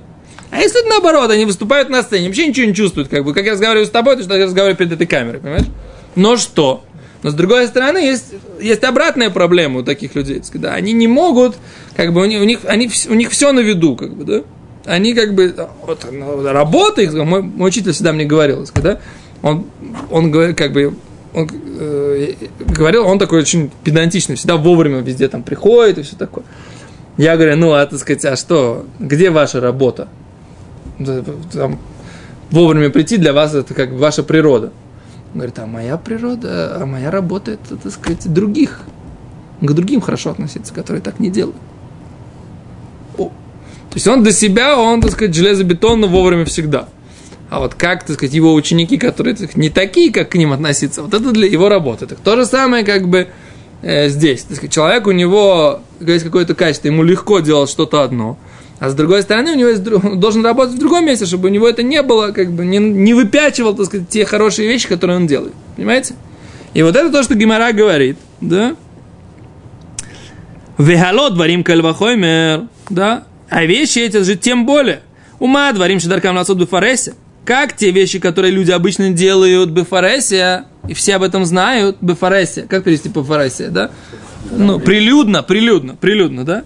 А 0.49 0.59
если 0.59 0.87
наоборот, 0.87 1.29
они 1.29 1.45
выступают 1.45 1.89
на 1.89 2.03
сцене, 2.03 2.27
вообще 2.27 2.47
ничего 2.47 2.67
не 2.67 2.73
чувствуют, 2.73 3.09
как 3.09 3.23
бы, 3.25 3.33
как 3.33 3.45
я 3.45 3.51
разговариваю 3.51 3.85
с 3.85 3.89
тобой, 3.89 4.15
то 4.15 4.23
что 4.23 4.35
я 4.35 4.45
разговариваю 4.45 4.77
перед 4.77 4.93
этой 4.93 5.07
камерой, 5.07 5.39
понимаешь? 5.39 5.67
Но 6.15 6.37
что? 6.37 6.83
Но 7.23 7.31
с 7.31 7.33
другой 7.33 7.67
стороны, 7.67 7.97
есть, 7.97 8.33
есть 8.61 8.83
обратная 8.83 9.29
проблема 9.29 9.79
у 9.79 9.83
таких 9.83 10.15
людей. 10.15 10.41
Да, 10.53 10.73
они 10.73 10.93
не 10.93 11.07
могут, 11.07 11.55
как 11.95 12.13
бы, 12.13 12.21
у 12.21 12.25
них, 12.25 12.41
у 12.41 12.45
них, 12.45 12.59
они, 12.65 12.89
у 13.09 13.13
них 13.13 13.31
все 13.31 13.51
на 13.51 13.59
виду, 13.59 13.95
как 13.95 14.13
бы, 14.13 14.23
да? 14.23 14.43
Они 14.85 15.13
как 15.13 15.33
бы, 15.33 15.53
вот, 15.85 16.07
ну, 16.11 16.43
работа 16.43 17.01
их, 17.01 17.13
мой, 17.13 17.41
мой 17.41 17.67
учитель 17.67 17.91
всегда 17.91 18.13
мне 18.13 18.25
говорил, 18.25 18.65
да? 18.75 18.99
Он, 19.41 19.65
он 20.09 20.31
говорит, 20.31 20.57
как 20.57 20.71
бы, 20.71 20.93
он 21.33 21.49
э, 21.79 22.33
говорил, 22.59 23.05
он 23.05 23.19
такой 23.19 23.39
очень 23.39 23.71
педантичный, 23.83 24.35
всегда 24.35 24.55
вовремя 24.55 24.99
везде 24.99 25.27
там 25.27 25.43
приходит 25.43 25.97
и 25.97 26.03
все 26.03 26.15
такое. 26.15 26.45
Я 27.17 27.35
говорю, 27.35 27.57
ну, 27.57 27.73
а, 27.73 27.85
так 27.85 27.99
сказать, 27.99 28.23
а 28.25 28.35
что, 28.35 28.85
где 28.99 29.31
ваша 29.31 29.59
работа? 29.59 30.07
Там, 31.53 31.79
вовремя 32.51 32.89
прийти 32.89 33.17
для 33.17 33.33
вас 33.33 33.53
это 33.53 33.73
как 33.73 33.91
ваша 33.91 34.23
природа. 34.23 34.71
Он 35.33 35.39
говорит, 35.39 35.59
а 35.59 35.65
моя 35.65 35.97
природа, 35.97 36.77
а 36.81 36.85
моя 36.85 37.11
работа 37.11 37.51
это, 37.51 37.75
так 37.77 37.91
сказать, 37.91 38.31
других. 38.31 38.81
К 39.61 39.71
другим 39.71 40.01
хорошо 40.01 40.31
относиться, 40.31 40.73
которые 40.73 41.01
так 41.01 41.19
не 41.19 41.29
делают. 41.29 41.57
О. 43.17 43.25
То 43.25 43.95
есть 43.95 44.07
он 44.07 44.23
для 44.23 44.31
себя, 44.31 44.79
он, 44.79 45.01
так 45.01 45.11
сказать, 45.11 45.35
железобетонно 45.35 46.07
вовремя 46.07 46.45
всегда. 46.45 46.87
А 47.49 47.59
вот 47.59 47.75
как, 47.75 48.05
так 48.05 48.15
сказать, 48.15 48.33
его 48.33 48.53
ученики, 48.53 48.97
которые 48.97 49.35
так, 49.35 49.55
не 49.55 49.69
такие, 49.69 50.11
как 50.11 50.29
к 50.29 50.35
ним 50.35 50.53
относиться, 50.53 51.01
вот 51.01 51.13
это 51.13 51.31
для 51.31 51.47
его 51.47 51.69
работы. 51.69 52.05
Так 52.05 52.19
то 52.19 52.35
же 52.35 52.45
самое, 52.45 52.83
как 52.83 53.07
бы, 53.07 53.29
э, 53.81 54.09
здесь. 54.09 54.43
Так 54.43 54.57
сказать, 54.57 54.73
человек, 54.73 55.07
у 55.07 55.11
него 55.11 55.81
есть 55.99 56.23
какое-то 56.23 56.55
качество, 56.55 56.87
ему 56.87 57.03
легко 57.03 57.39
делать 57.39 57.69
что-то 57.69 58.01
одно– 58.01 58.37
а 58.79 58.89
с 58.89 58.93
другой 58.93 59.23
стороны, 59.23 59.53
у 59.53 59.55
него 59.55 59.69
есть, 59.69 59.83
должен 59.83 60.45
работать 60.45 60.75
в 60.75 60.79
другом 60.79 61.05
месте, 61.05 61.25
чтобы 61.25 61.49
у 61.49 61.51
него 61.51 61.67
это 61.67 61.81
не 61.81 62.01
было, 62.03 62.31
как 62.31 62.51
бы, 62.51 62.63
не, 62.63 62.77
не 62.77 63.13
выпячивал, 63.13 63.75
так 63.75 63.87
сказать, 63.87 64.09
те 64.09 64.23
хорошие 64.25 64.67
вещи, 64.67 64.87
которые 64.87 65.17
он 65.17 65.25
делает. 65.25 65.53
Понимаете? 65.75 66.15
И 66.73 66.83
вот 66.83 66.95
это 66.95 67.11
то, 67.11 67.23
что 67.23 67.33
Гимара 67.33 67.71
говорит, 67.73 68.17
да? 68.39 68.75
Вехало 70.77 71.31
дворим 71.31 71.63
кальвахоймер, 71.63 72.67
да? 72.89 73.23
А 73.49 73.65
вещи 73.65 73.99
эти 73.99 74.21
же 74.21 74.35
тем 74.35 74.67
более. 74.67 75.01
Ума 75.39 75.71
дворим 75.71 75.99
шидаркам 75.99 76.35
насот 76.35 76.59
бефаресе. 76.59 77.15
Как 77.45 77.75
те 77.75 77.91
вещи, 77.91 78.19
которые 78.19 78.51
люди 78.51 78.71
обычно 78.71 79.09
делают 79.09 79.69
бефаресе, 79.71 80.65
и 80.87 80.93
все 80.93 81.15
об 81.15 81.23
этом 81.23 81.45
знают, 81.45 81.97
бефаресе. 82.01 82.63
Как 82.69 82.83
перевести 82.83 83.09
по 83.09 83.23
фаресе, 83.23 83.69
да? 83.69 83.89
Ну, 84.51 84.79
прилюдно, 84.79 85.41
прилюдно, 85.41 85.95
прилюдно, 85.95 86.45
да? 86.45 86.63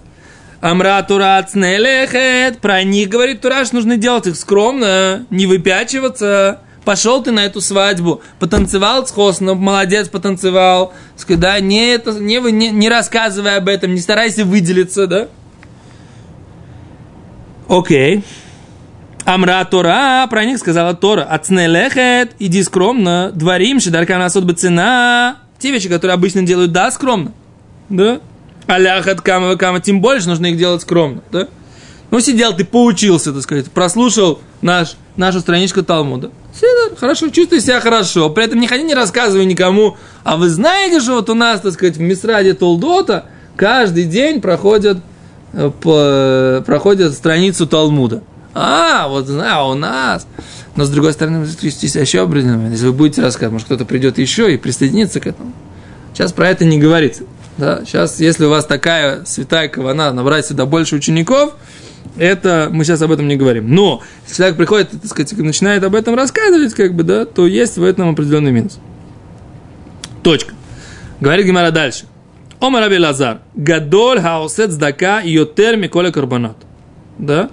Амра 0.62 1.04
Тура 1.08 1.44
цнелехет. 1.48 2.60
Про 2.60 2.84
них 2.84 3.10
говорит 3.10 3.42
Тура, 3.42 3.66
что 3.66 3.76
нужно 3.76 3.98
делать 3.98 4.28
их 4.28 4.36
скромно, 4.36 5.26
не 5.32 5.48
выпячиваться. 5.48 6.60
Пошел 6.86 7.22
ты 7.22 7.32
на 7.32 7.46
эту 7.46 7.62
свадьбу, 7.62 8.22
потанцевал 8.40 9.06
с 9.06 9.12
Хосном, 9.12 9.58
молодец, 9.58 10.08
потанцевал. 10.08 10.94
Да, 11.28 11.60
не, 11.60 11.94
это, 11.94 12.12
не, 12.14 12.40
не, 12.52 12.70
не 12.70 12.90
рассказывай 12.90 13.58
об 13.58 13.68
этом, 13.68 13.94
не 13.94 14.00
старайся 14.00 14.46
выделиться, 14.46 15.08
да? 15.08 15.28
Окей. 17.68 18.24
Амра 19.26 19.64
Тора, 19.66 20.26
про 20.28 20.46
них 20.46 20.58
сказала 20.58 20.94
Тора. 20.96 21.24
Ацнелехет, 21.24 22.36
иди 22.40 22.64
скромно. 22.64 23.32
Дворим, 23.34 23.80
шидарка 23.80 24.18
насот 24.18 24.44
бы 24.44 24.54
цена. 24.54 25.38
Те 25.60 25.72
вещи, 25.72 25.88
которые 25.88 26.16
обычно 26.16 26.42
делают, 26.42 26.72
да, 26.72 26.90
скромно. 26.92 27.32
Да? 27.90 28.20
Аляхат 28.72 29.20
кама 29.22 29.58
кама, 29.58 29.82
тем 29.82 30.00
больше 30.00 30.30
нужно 30.30 30.48
их 30.48 30.58
делать 30.58 30.82
скромно, 30.82 31.22
да? 31.32 31.48
Ну, 32.10 32.20
сидел, 32.20 32.54
ты 32.54 32.64
поучился, 32.66 33.34
так 33.34 33.42
сказать, 33.42 33.72
прослушал 33.72 34.40
наш, 34.62 34.96
нашу 35.16 35.40
страничку 35.40 35.84
Талмуда. 35.84 36.32
Сидор, 36.54 36.98
хорошо, 36.98 37.30
чувствуй 37.30 37.62
себя 37.62 37.80
хорошо. 37.80 38.30
При 38.30 38.46
этом 38.46 38.60
не 38.60 38.68
ходи, 38.68 38.84
не 38.84 38.94
рассказывай 38.94 39.46
никому. 39.46 39.98
А 40.24 40.36
вы 40.36 40.50
знаете, 40.50 41.00
что 41.00 41.16
вот 41.16 41.30
у 41.30 41.34
нас, 41.34 41.62
так 41.62 41.74
сказать, 41.74 41.98
в 41.98 42.02
Мисраде 42.02 42.54
Толдота 42.54 43.26
каждый 43.56 44.06
день 44.06 44.42
проходят, 44.42 45.00
э, 45.54 45.72
по, 45.82 46.64
проходят 46.66 47.14
страницу 47.14 47.68
Талмуда. 47.68 48.24
А, 48.54 49.08
вот 49.08 49.28
знаю, 49.28 49.56
а 49.56 49.70
у 49.70 49.74
нас. 49.74 50.28
Но 50.76 50.84
с 50.84 50.90
другой 50.90 51.14
стороны, 51.14 51.46
вести 51.62 51.88
себя 51.88 52.02
еще 52.02 52.22
определенно. 52.22 52.70
Если 52.70 52.88
вы 52.88 52.94
будете 52.94 53.22
рассказывать, 53.22 53.54
может, 53.54 53.66
кто-то 53.66 53.86
придет 53.86 54.18
еще 54.18 54.54
и 54.54 54.58
присоединится 54.58 55.20
к 55.20 55.28
этому. 55.28 55.54
Сейчас 56.14 56.34
про 56.34 56.50
это 56.50 56.66
не 56.66 56.78
говорится. 56.78 57.24
Да? 57.62 57.86
Сейчас, 57.86 58.20
если 58.20 58.46
у 58.46 58.50
вас 58.50 58.66
такая 58.66 59.24
святая 59.26 59.68
кавана, 59.68 60.12
набрать 60.12 60.48
сюда 60.48 60.66
больше 60.66 60.96
учеников, 60.96 61.54
это 62.18 62.70
мы 62.72 62.84
сейчас 62.84 63.04
об 63.04 63.12
этом 63.12 63.28
не 63.28 63.36
говорим. 63.36 63.72
Но 63.76 64.02
если 64.24 64.38
человек 64.38 64.58
приходит, 64.58 64.90
так 64.90 65.06
сказать, 65.06 65.38
начинает 65.38 65.84
об 65.84 65.94
этом 65.94 66.16
рассказывать, 66.16 66.74
как 66.74 66.96
бы, 66.96 67.04
да, 67.04 67.26
то 67.26 67.46
есть 67.46 67.78
в 67.78 67.84
этом 67.84 68.10
определенный 68.10 68.52
минус. 68.52 68.80
Точка. 70.24 70.56
Говорит 71.20 71.46
Гимара 71.46 71.70
дальше. 71.70 72.06
Омар 72.60 72.82
Раби 72.82 72.98
Лазар. 72.98 73.42
Гадоль 73.54 74.20
хаосет 74.20 74.72
здака 74.72 75.22
йотер 75.22 75.78
миколе 75.78 76.12
карбонат. 76.12 76.58
Да? 77.20 77.52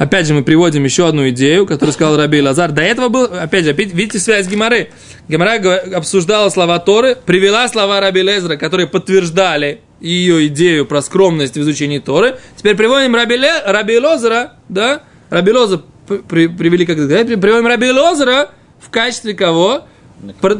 Опять 0.00 0.26
же, 0.26 0.32
мы 0.32 0.42
приводим 0.42 0.82
еще 0.84 1.06
одну 1.06 1.28
идею, 1.28 1.66
которую 1.66 1.92
сказал 1.92 2.16
Раби 2.16 2.40
Лазар. 2.40 2.72
До 2.72 2.80
этого 2.80 3.10
был, 3.10 3.24
опять 3.24 3.66
же, 3.66 3.74
видите 3.74 4.18
связь 4.18 4.48
Гимары. 4.48 4.88
Гимара 5.28 5.60
обсуждала 5.94 6.48
слова 6.48 6.78
Торы, 6.78 7.18
привела 7.26 7.68
слова 7.68 8.00
Раби 8.00 8.22
Лезра, 8.22 8.56
которые 8.56 8.86
подтверждали 8.86 9.82
ее 10.00 10.46
идею 10.46 10.86
про 10.86 11.02
скромность 11.02 11.58
в 11.58 11.60
изучении 11.60 11.98
Торы. 11.98 12.38
Теперь 12.56 12.76
приводим 12.76 13.14
Раби, 13.14 13.36
Ле, 13.36 13.52
Раби 13.66 13.98
Лозера, 13.98 14.54
да? 14.70 15.02
Раби 15.28 15.52
Лозер 15.52 15.82
при, 16.06 16.46
привели, 16.46 16.86
как 16.86 16.96
сказать, 16.96 17.26
приводим 17.38 17.66
Раби 17.66 17.90
Лозера 17.90 18.52
в 18.80 18.88
качестве 18.88 19.34
кого? 19.34 19.82
Про... 20.40 20.54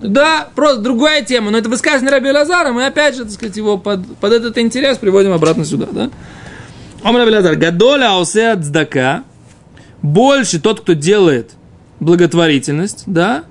Да, 0.00 0.48
просто 0.56 0.80
другая 0.80 1.24
тема, 1.24 1.52
но 1.52 1.58
это 1.58 1.68
высказывание 1.68 2.10
Раби 2.10 2.32
Лазара, 2.32 2.72
мы 2.72 2.84
опять 2.84 3.14
же, 3.14 3.22
так 3.26 3.32
сказать, 3.32 3.56
его 3.56 3.78
под, 3.78 4.16
под 4.16 4.32
этот 4.32 4.58
интерес 4.58 4.98
приводим 4.98 5.30
обратно 5.30 5.64
сюда, 5.64 5.86
да? 5.92 6.10
Омар 7.02 7.22
Абелазар, 7.22 7.56
гадоля 7.56 8.12
аусе 8.12 8.54
цдака, 8.56 9.24
больше 10.02 10.60
тот, 10.60 10.80
кто 10.80 10.92
делает 10.92 11.52
благотворительность, 11.98 13.04
да, 13.06 13.44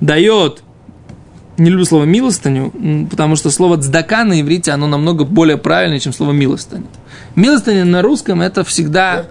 дает, 0.00 0.62
не 1.58 1.70
люблю 1.70 1.84
слово 1.84 2.04
милостыню, 2.04 3.08
потому 3.10 3.34
что 3.34 3.50
слово 3.50 3.76
цдака 3.78 4.24
на 4.24 4.40
иврите, 4.40 4.70
оно 4.70 4.86
намного 4.86 5.24
более 5.24 5.56
правильное, 5.56 5.98
чем 5.98 6.12
слово 6.12 6.32
милостыня. 6.32 6.86
Милостыня 7.34 7.84
на 7.84 8.02
русском 8.02 8.40
это 8.40 8.62
всегда... 8.62 9.26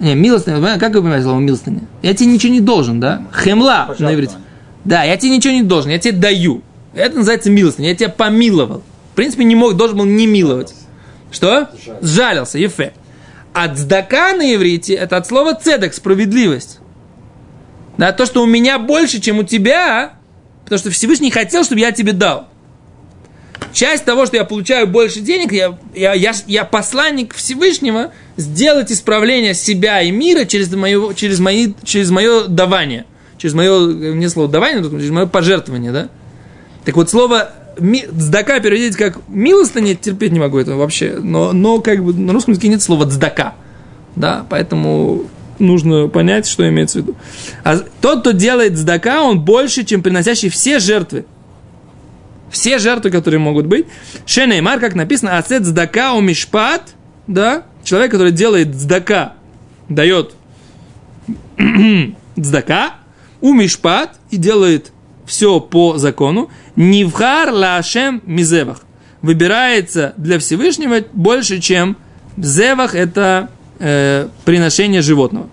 Не, 0.00 0.14
милостыня, 0.14 0.78
как 0.78 0.94
вы 0.94 1.00
понимаете 1.00 1.24
слово 1.24 1.38
милостыня? 1.38 1.82
Я 2.02 2.14
тебе 2.14 2.30
ничего 2.30 2.52
не 2.52 2.60
должен, 2.60 3.00
да? 3.00 3.22
Хемла 3.32 3.94
на 3.98 4.12
иврите. 4.12 4.34
Да, 4.84 5.02
я 5.04 5.16
тебе 5.16 5.36
ничего 5.36 5.54
не 5.54 5.62
должен, 5.62 5.90
я 5.90 5.98
тебе 5.98 6.18
даю. 6.18 6.62
Это 6.94 7.16
называется 7.16 7.50
милостыня, 7.50 7.88
я 7.90 7.94
тебя 7.94 8.10
помиловал. 8.10 8.82
В 9.12 9.16
принципе, 9.16 9.44
не 9.44 9.54
мог, 9.54 9.76
должен 9.76 9.96
был 9.96 10.04
не 10.04 10.26
миловать. 10.26 10.74
Что? 11.34 11.68
Сжалился, 12.00 12.58
ефе. 12.58 12.94
А 13.52 13.68
цдака 13.68 14.32
на 14.32 14.54
иврите 14.54 14.94
это 14.94 15.16
от 15.16 15.26
слова 15.26 15.54
цедек, 15.54 15.94
справедливость. 15.94 16.78
Да, 17.98 18.12
то, 18.12 18.26
что 18.26 18.42
у 18.42 18.46
меня 18.46 18.78
больше, 18.78 19.20
чем 19.20 19.38
у 19.38 19.44
тебя, 19.44 20.14
потому 20.64 20.78
что 20.78 20.90
Всевышний 20.90 21.30
хотел, 21.30 21.64
чтобы 21.64 21.80
я 21.80 21.92
тебе 21.92 22.12
дал. 22.12 22.48
Часть 23.72 24.04
того, 24.04 24.26
что 24.26 24.36
я 24.36 24.44
получаю 24.44 24.86
больше 24.86 25.20
денег, 25.20 25.52
я, 25.52 25.76
я, 25.94 26.14
я, 26.14 26.32
я 26.46 26.64
посланник 26.64 27.34
Всевышнего 27.34 28.12
сделать 28.36 28.90
исправление 28.92 29.54
себя 29.54 30.00
и 30.02 30.10
мира 30.10 30.44
через 30.44 30.72
мое, 30.72 31.14
через 31.14 31.40
мои, 31.40 31.74
через 31.84 32.10
мое 32.10 32.46
давание. 32.46 33.06
Через 33.38 33.54
мое, 33.54 34.14
не 34.14 34.28
слово 34.28 34.48
давание, 34.48 34.80
но 34.80 34.90
через 34.90 35.10
мое 35.10 35.26
пожертвование, 35.26 35.92
да? 35.92 36.08
Так 36.84 36.96
вот, 36.96 37.10
слово 37.10 37.50
ми, 37.78 38.06
цдака 38.18 38.60
переводить 38.60 38.96
как 38.96 39.18
милостыня, 39.28 39.94
терпеть 39.94 40.32
не 40.32 40.40
могу 40.40 40.58
это 40.58 40.76
вообще. 40.76 41.18
Но, 41.20 41.52
но 41.52 41.80
как 41.80 42.04
бы 42.04 42.12
на 42.14 42.32
русском 42.32 42.52
языке 42.52 42.68
нет 42.68 42.82
слова 42.82 43.06
цдака. 43.06 43.54
Да, 44.16 44.46
поэтому 44.48 45.24
нужно 45.58 46.08
понять, 46.08 46.46
что 46.46 46.68
имеется 46.68 46.98
в 46.98 47.02
виду. 47.02 47.16
А 47.62 47.78
тот, 48.00 48.20
кто 48.20 48.32
делает 48.32 48.76
цдака, 48.78 49.22
он 49.22 49.40
больше, 49.40 49.84
чем 49.84 50.02
приносящий 50.02 50.48
все 50.48 50.78
жертвы. 50.78 51.24
Все 52.50 52.78
жертвы, 52.78 53.10
которые 53.10 53.40
могут 53.40 53.66
быть. 53.66 53.86
Шенеймар, 54.26 54.78
как 54.78 54.94
написано, 54.94 55.38
ацет 55.38 55.64
цдака 55.64 56.14
у 56.14 56.20
мишпат, 56.20 56.94
да, 57.26 57.64
человек, 57.82 58.12
который 58.12 58.32
делает 58.32 58.74
цдака, 58.74 59.34
дает 59.88 60.34
цдака, 62.36 62.94
у 63.40 63.52
мишпат 63.52 64.18
и 64.30 64.36
делает 64.36 64.92
все 65.26 65.60
по 65.60 65.98
закону, 65.98 66.50
нивхар 66.76 67.50
лашем 67.50 68.22
мизевах. 68.26 68.82
Выбирается 69.22 70.12
для 70.16 70.38
Всевышнего 70.38 71.00
больше, 71.12 71.60
чем 71.60 71.96
зевах 72.36 72.94
это 72.94 73.48
э, 73.78 74.28
приношение 74.44 75.02
животного. 75.02 75.48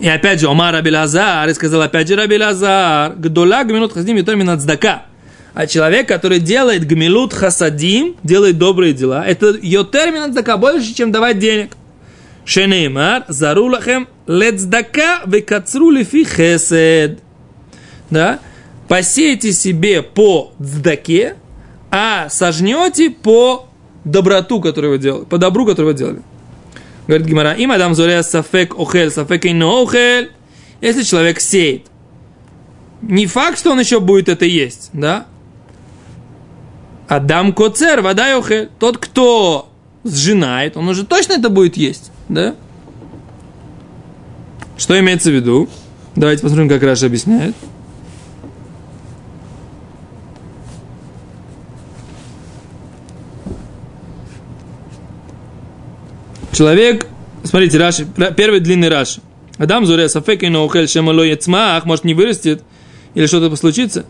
И 0.00 0.08
опять 0.08 0.40
же, 0.40 0.48
Омар 0.48 0.74
Абилазар, 0.74 1.48
и 1.48 1.54
сказал 1.54 1.82
опять 1.82 2.06
же 2.06 2.14
Рабилазар, 2.14 3.14
гдола 3.16 3.64
гмилут 3.64 3.92
хасадим 3.92 4.18
и 4.18 4.34
минат 4.36 4.60
цдака. 4.60 5.06
А 5.54 5.66
человек, 5.66 6.06
который 6.06 6.38
делает 6.38 6.86
гмилут 6.86 7.32
хасадим, 7.32 8.14
делает 8.22 8.58
добрые 8.58 8.92
дела, 8.92 9.24
это 9.26 9.56
ее 9.60 9.84
термин 9.84 10.32
цдака 10.32 10.56
больше, 10.56 10.94
чем 10.94 11.10
давать 11.10 11.38
денег. 11.38 11.72
Шенеймар, 12.44 13.24
зарулахем 13.28 14.08
лецдака 14.26 15.22
векацру 15.26 15.90
лифи 15.90 16.24
хесед. 16.24 17.18
Да? 18.10 18.40
Посеете 18.88 19.52
себе 19.52 20.02
по 20.02 20.52
цдаке, 20.58 21.36
а 21.90 22.28
сожнете 22.28 23.10
по 23.10 23.68
доброту, 24.04 24.60
которую 24.60 24.94
вы 24.94 24.98
делали, 24.98 25.24
по 25.24 25.38
добру, 25.38 25.66
которую 25.66 25.92
вы 25.92 25.98
делали. 25.98 26.22
Говорит 27.06 27.26
Гимара, 27.26 27.52
им 27.52 27.70
адам 27.70 27.94
зоря 27.94 28.22
сафек 28.22 28.78
охель, 28.78 29.10
сафек 29.10 29.46
ино 29.46 29.82
охель. 29.82 30.30
Если 30.80 31.02
человек 31.02 31.40
сеет, 31.40 31.86
не 33.02 33.26
факт, 33.26 33.58
что 33.58 33.72
он 33.72 33.80
еще 33.80 34.00
будет 34.00 34.28
это 34.28 34.44
есть, 34.44 34.90
да? 34.92 35.26
Адам 37.08 37.52
коцер, 37.52 38.02
вода 38.02 38.36
охель. 38.36 38.68
Тот, 38.78 38.98
кто 38.98 39.70
сжинает, 40.04 40.76
он 40.76 40.88
уже 40.88 41.06
точно 41.06 41.34
это 41.34 41.48
будет 41.48 41.76
есть, 41.76 42.10
да? 42.28 42.54
Что 44.76 44.98
имеется 45.00 45.30
в 45.30 45.34
виду? 45.34 45.68
Давайте 46.14 46.42
посмотрим, 46.42 46.68
как 46.68 46.82
Раша 46.82 47.06
объясняет. 47.06 47.54
Человек, 56.58 57.06
смотрите, 57.44 57.78
Раши, 57.78 58.04
первый 58.36 58.58
длинный 58.58 58.88
Раши. 58.88 59.20
Адам 59.58 59.86
зуре 59.86 60.08
сафек 60.08 60.42
и 60.42 60.48
ноухель 60.48 60.88
шемало 60.88 61.22
яцмах, 61.22 61.84
может 61.84 62.02
не 62.02 62.14
вырастет, 62.14 62.64
или 63.14 63.26
что-то 63.26 63.54
случится. 63.54 64.06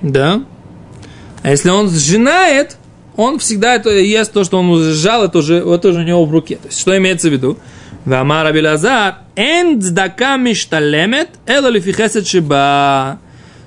Да. 0.00 0.42
А 1.42 1.50
если 1.50 1.68
он 1.68 1.90
сжинает, 1.90 2.78
он 3.14 3.38
всегда 3.40 3.74
это 3.74 3.90
ест 3.90 4.32
то, 4.32 4.42
что 4.42 4.58
он 4.58 4.82
сжал, 4.82 5.22
это 5.22 5.40
уже, 5.40 5.56
это 5.56 5.90
уже 5.90 5.98
у 5.98 6.02
него 6.02 6.24
в 6.24 6.32
руке. 6.32 6.56
То 6.56 6.68
есть, 6.68 6.80
что 6.80 6.96
имеется 6.96 7.28
в 7.28 7.32
виду? 7.34 7.58
Вамар 8.06 8.46
Абилазар, 8.46 9.16
эн 9.36 9.82
цдака 9.82 10.38
мишталемет, 10.38 11.28
эла 11.44 11.68
лифихесет 11.68 12.26
шиба. 12.26 13.18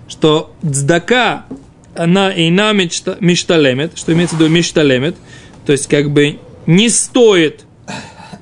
Что 0.07 0.51
цдака, 0.67 1.45
она 1.93 2.33
ина 2.35 2.73
мишта- 2.73 3.17
мишталемет, 3.19 3.95
что 3.95 4.13
имеется 4.13 4.35
в 4.35 4.39
виду 4.39 4.49
мишталемет, 4.49 5.15
то 5.67 5.73
есть 5.73 5.87
как 5.87 6.09
бы 6.09 6.39
не 6.65 6.89
стоит, 6.89 7.65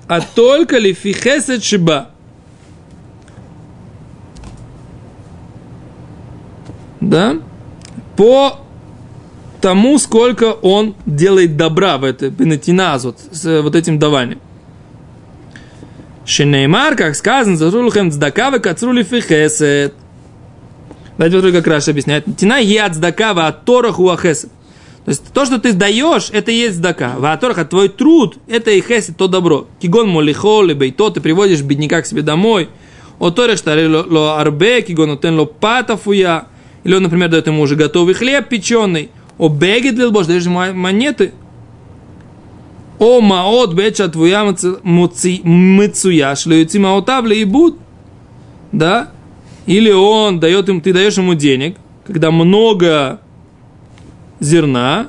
а 0.07 0.21
только 0.21 0.77
лифихесет 0.77 1.63
шиба. 1.63 2.09
Да? 7.01 7.37
По 8.15 8.61
тому, 9.61 9.97
сколько 9.97 10.51
он 10.51 10.95
делает 11.05 11.57
добра 11.57 11.97
в 11.97 12.03
это, 12.03 12.29
бенетиназ, 12.29 13.05
вот, 13.05 13.19
с 13.31 13.61
вот 13.61 13.75
этим 13.75 13.99
даванием. 13.99 14.39
Шенеймар, 16.25 16.95
как 16.95 17.15
сказано, 17.15 17.57
зарулхем 17.57 18.11
цдакава 18.11 18.59
кацрули 18.59 19.03
фихесет. 19.03 19.93
Давайте 21.17 21.39
вот 21.39 21.51
как 21.51 21.67
Раша 21.67 21.91
объясняет. 21.91 22.25
Тина 22.37 22.59
яд 22.59 22.95
цдакава 22.95 23.47
от 23.47 23.65
торах 23.65 23.99
у 23.99 24.09
ахесет. 24.09 24.49
То 25.05 25.09
есть 25.09 25.33
то, 25.33 25.45
что 25.45 25.59
ты 25.59 25.73
даешь, 25.73 26.29
это 26.31 26.51
и 26.51 26.55
есть 26.55 26.77
цдака. 26.77 27.15
В 27.17 27.25
аторах, 27.25 27.57
а 27.57 27.65
твой 27.65 27.89
труд, 27.89 28.37
это 28.47 28.71
и 28.71 28.81
хесед, 28.81 29.17
то 29.17 29.27
добро. 29.27 29.67
Кигон 29.81 30.07
молихо, 30.09 30.61
либо 30.61 30.85
и 30.85 30.91
то, 30.91 31.09
ты 31.09 31.19
приводишь 31.19 31.61
бедняка 31.61 32.01
к 32.01 32.05
себе 32.05 32.21
домой. 32.21 32.69
О 33.19 33.29
торах 33.29 33.57
штари 33.57 33.87
ло 33.87 34.39
арбе, 34.39 34.81
кигон 34.81 35.11
отен 35.11 35.37
ло 35.37 35.45
патафуя. 35.45 36.47
Или 36.85 36.95
он, 36.95 37.03
например, 37.03 37.29
дает 37.29 37.47
ему 37.47 37.63
уже 37.63 37.75
готовый 37.75 38.13
хлеб 38.13 38.47
печеный. 38.47 39.09
О 39.37 39.49
бегет 39.49 39.95
лилбош, 39.95 40.25
даешь 40.25 40.45
ему 40.45 40.61
монеты. 40.73 41.33
О 42.97 43.19
маот 43.19 43.73
беча 43.73 44.07
твоя 44.07 44.45
мыцуя, 44.83 46.35
шлюйци 46.35 46.79
маотавли 46.79 47.35
и 47.35 47.43
буд. 47.43 47.77
Да? 48.71 49.11
Или 49.65 49.91
он 49.91 50.39
дает 50.39 50.69
им, 50.69 50.79
ты 50.79 50.93
даешь 50.93 51.17
ему 51.17 51.33
денег, 51.33 51.75
когда 52.05 52.31
много 52.31 53.19
зерна, 54.43 55.07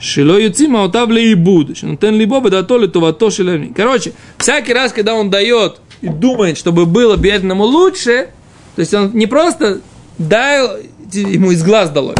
шило 0.00 0.38
юцима 0.38 0.84
отавле 0.84 1.32
и 1.32 1.34
буд, 1.34 1.76
шинутен 1.76 2.14
либо 2.14 2.40
бедато 2.40 2.78
литовато 2.78 3.30
шилени. 3.30 3.72
Короче, 3.74 4.12
всякий 4.38 4.72
раз, 4.72 4.92
когда 4.92 5.14
он 5.14 5.30
дает 5.30 5.80
и 6.00 6.08
думает, 6.08 6.56
чтобы 6.56 6.86
было 6.86 7.16
бедному 7.16 7.64
лучше, 7.64 8.28
то 8.76 8.80
есть 8.80 8.94
он 8.94 9.10
не 9.14 9.26
просто 9.26 9.80
дал 10.18 10.76
ему 11.12 11.50
из 11.50 11.62
глаз 11.62 11.90
долой, 11.90 12.16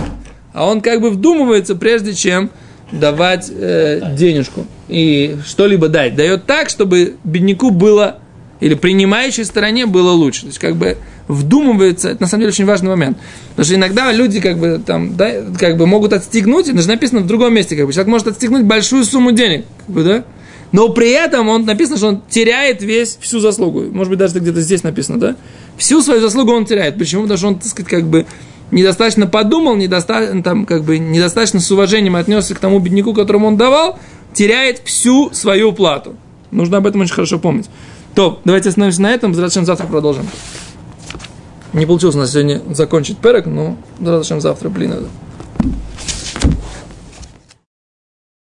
а 0.52 0.66
он 0.66 0.80
как 0.80 1.00
бы 1.00 1.10
вдумывается, 1.10 1.74
прежде 1.76 2.14
чем 2.14 2.50
давать 2.90 3.50
э, 3.50 4.14
денежку 4.16 4.66
и 4.88 5.36
что-либо 5.46 5.88
дать. 5.88 6.16
Дает 6.16 6.46
так, 6.46 6.70
чтобы 6.70 7.16
бедняку 7.22 7.70
было, 7.70 8.18
или 8.60 8.74
принимающей 8.74 9.44
стороне 9.44 9.86
было 9.86 10.10
лучше. 10.10 10.42
То 10.42 10.46
есть 10.48 10.58
как 10.58 10.76
бы 10.76 10.96
вдумывается, 11.28 12.08
это 12.08 12.22
на 12.22 12.26
самом 12.26 12.40
деле 12.42 12.50
очень 12.50 12.64
важный 12.64 12.88
момент. 12.88 13.18
Потому 13.50 13.64
что 13.66 13.74
иногда 13.74 14.12
люди 14.12 14.40
как 14.40 14.58
бы 14.58 14.80
там, 14.84 15.16
да, 15.16 15.30
как 15.58 15.76
бы 15.76 15.86
могут 15.86 16.12
отстегнуть, 16.12 16.68
это 16.68 16.80
же 16.80 16.88
написано 16.88 17.20
в 17.20 17.26
другом 17.26 17.54
месте, 17.54 17.76
как 17.76 17.86
бы 17.86 17.92
человек 17.92 18.08
может 18.10 18.26
отстегнуть 18.28 18.64
большую 18.64 19.04
сумму 19.04 19.32
денег, 19.32 19.66
как 19.78 19.94
бы, 19.94 20.04
да? 20.04 20.24
Но 20.72 20.90
при 20.90 21.10
этом 21.10 21.48
он 21.48 21.64
написано, 21.64 21.96
что 21.96 22.08
он 22.08 22.22
теряет 22.28 22.82
весь 22.82 23.16
всю 23.20 23.40
заслугу. 23.40 23.84
Может 23.90 24.10
быть, 24.10 24.18
даже 24.18 24.38
где-то 24.38 24.60
здесь 24.60 24.82
написано, 24.82 25.18
да? 25.18 25.36
Всю 25.76 26.02
свою 26.02 26.20
заслугу 26.20 26.52
он 26.52 26.66
теряет. 26.66 26.98
Почему? 26.98 27.22
Потому 27.22 27.38
что 27.38 27.48
он, 27.48 27.58
так 27.58 27.68
сказать, 27.68 27.88
как 27.88 28.04
бы 28.04 28.26
недостаточно 28.70 29.26
подумал, 29.26 29.76
недостаточно, 29.76 30.42
там, 30.42 30.66
как 30.66 30.84
бы, 30.84 30.98
недостаточно 30.98 31.60
с 31.60 31.70
уважением 31.70 32.16
отнесся 32.16 32.54
к 32.54 32.58
тому 32.58 32.80
бедняку, 32.80 33.14
которому 33.14 33.46
он 33.46 33.56
давал, 33.56 33.98
теряет 34.34 34.82
всю 34.84 35.30
свою 35.32 35.72
плату. 35.72 36.16
Нужно 36.50 36.78
об 36.78 36.86
этом 36.86 37.00
очень 37.00 37.14
хорошо 37.14 37.38
помнить. 37.38 37.66
То, 38.14 38.40
давайте 38.44 38.68
остановимся 38.68 39.02
на 39.02 39.10
этом, 39.10 39.34
завтра 39.34 39.86
продолжим. 39.86 40.26
Не 41.72 41.86
получилось 41.86 42.16
у 42.16 42.18
нас 42.18 42.32
сегодня 42.32 42.62
закончить 42.70 43.18
перек, 43.18 43.46
но 43.46 43.76
зачем 44.00 44.40
завтра, 44.40 44.68
блин, 44.68 44.92
это. 44.92 45.04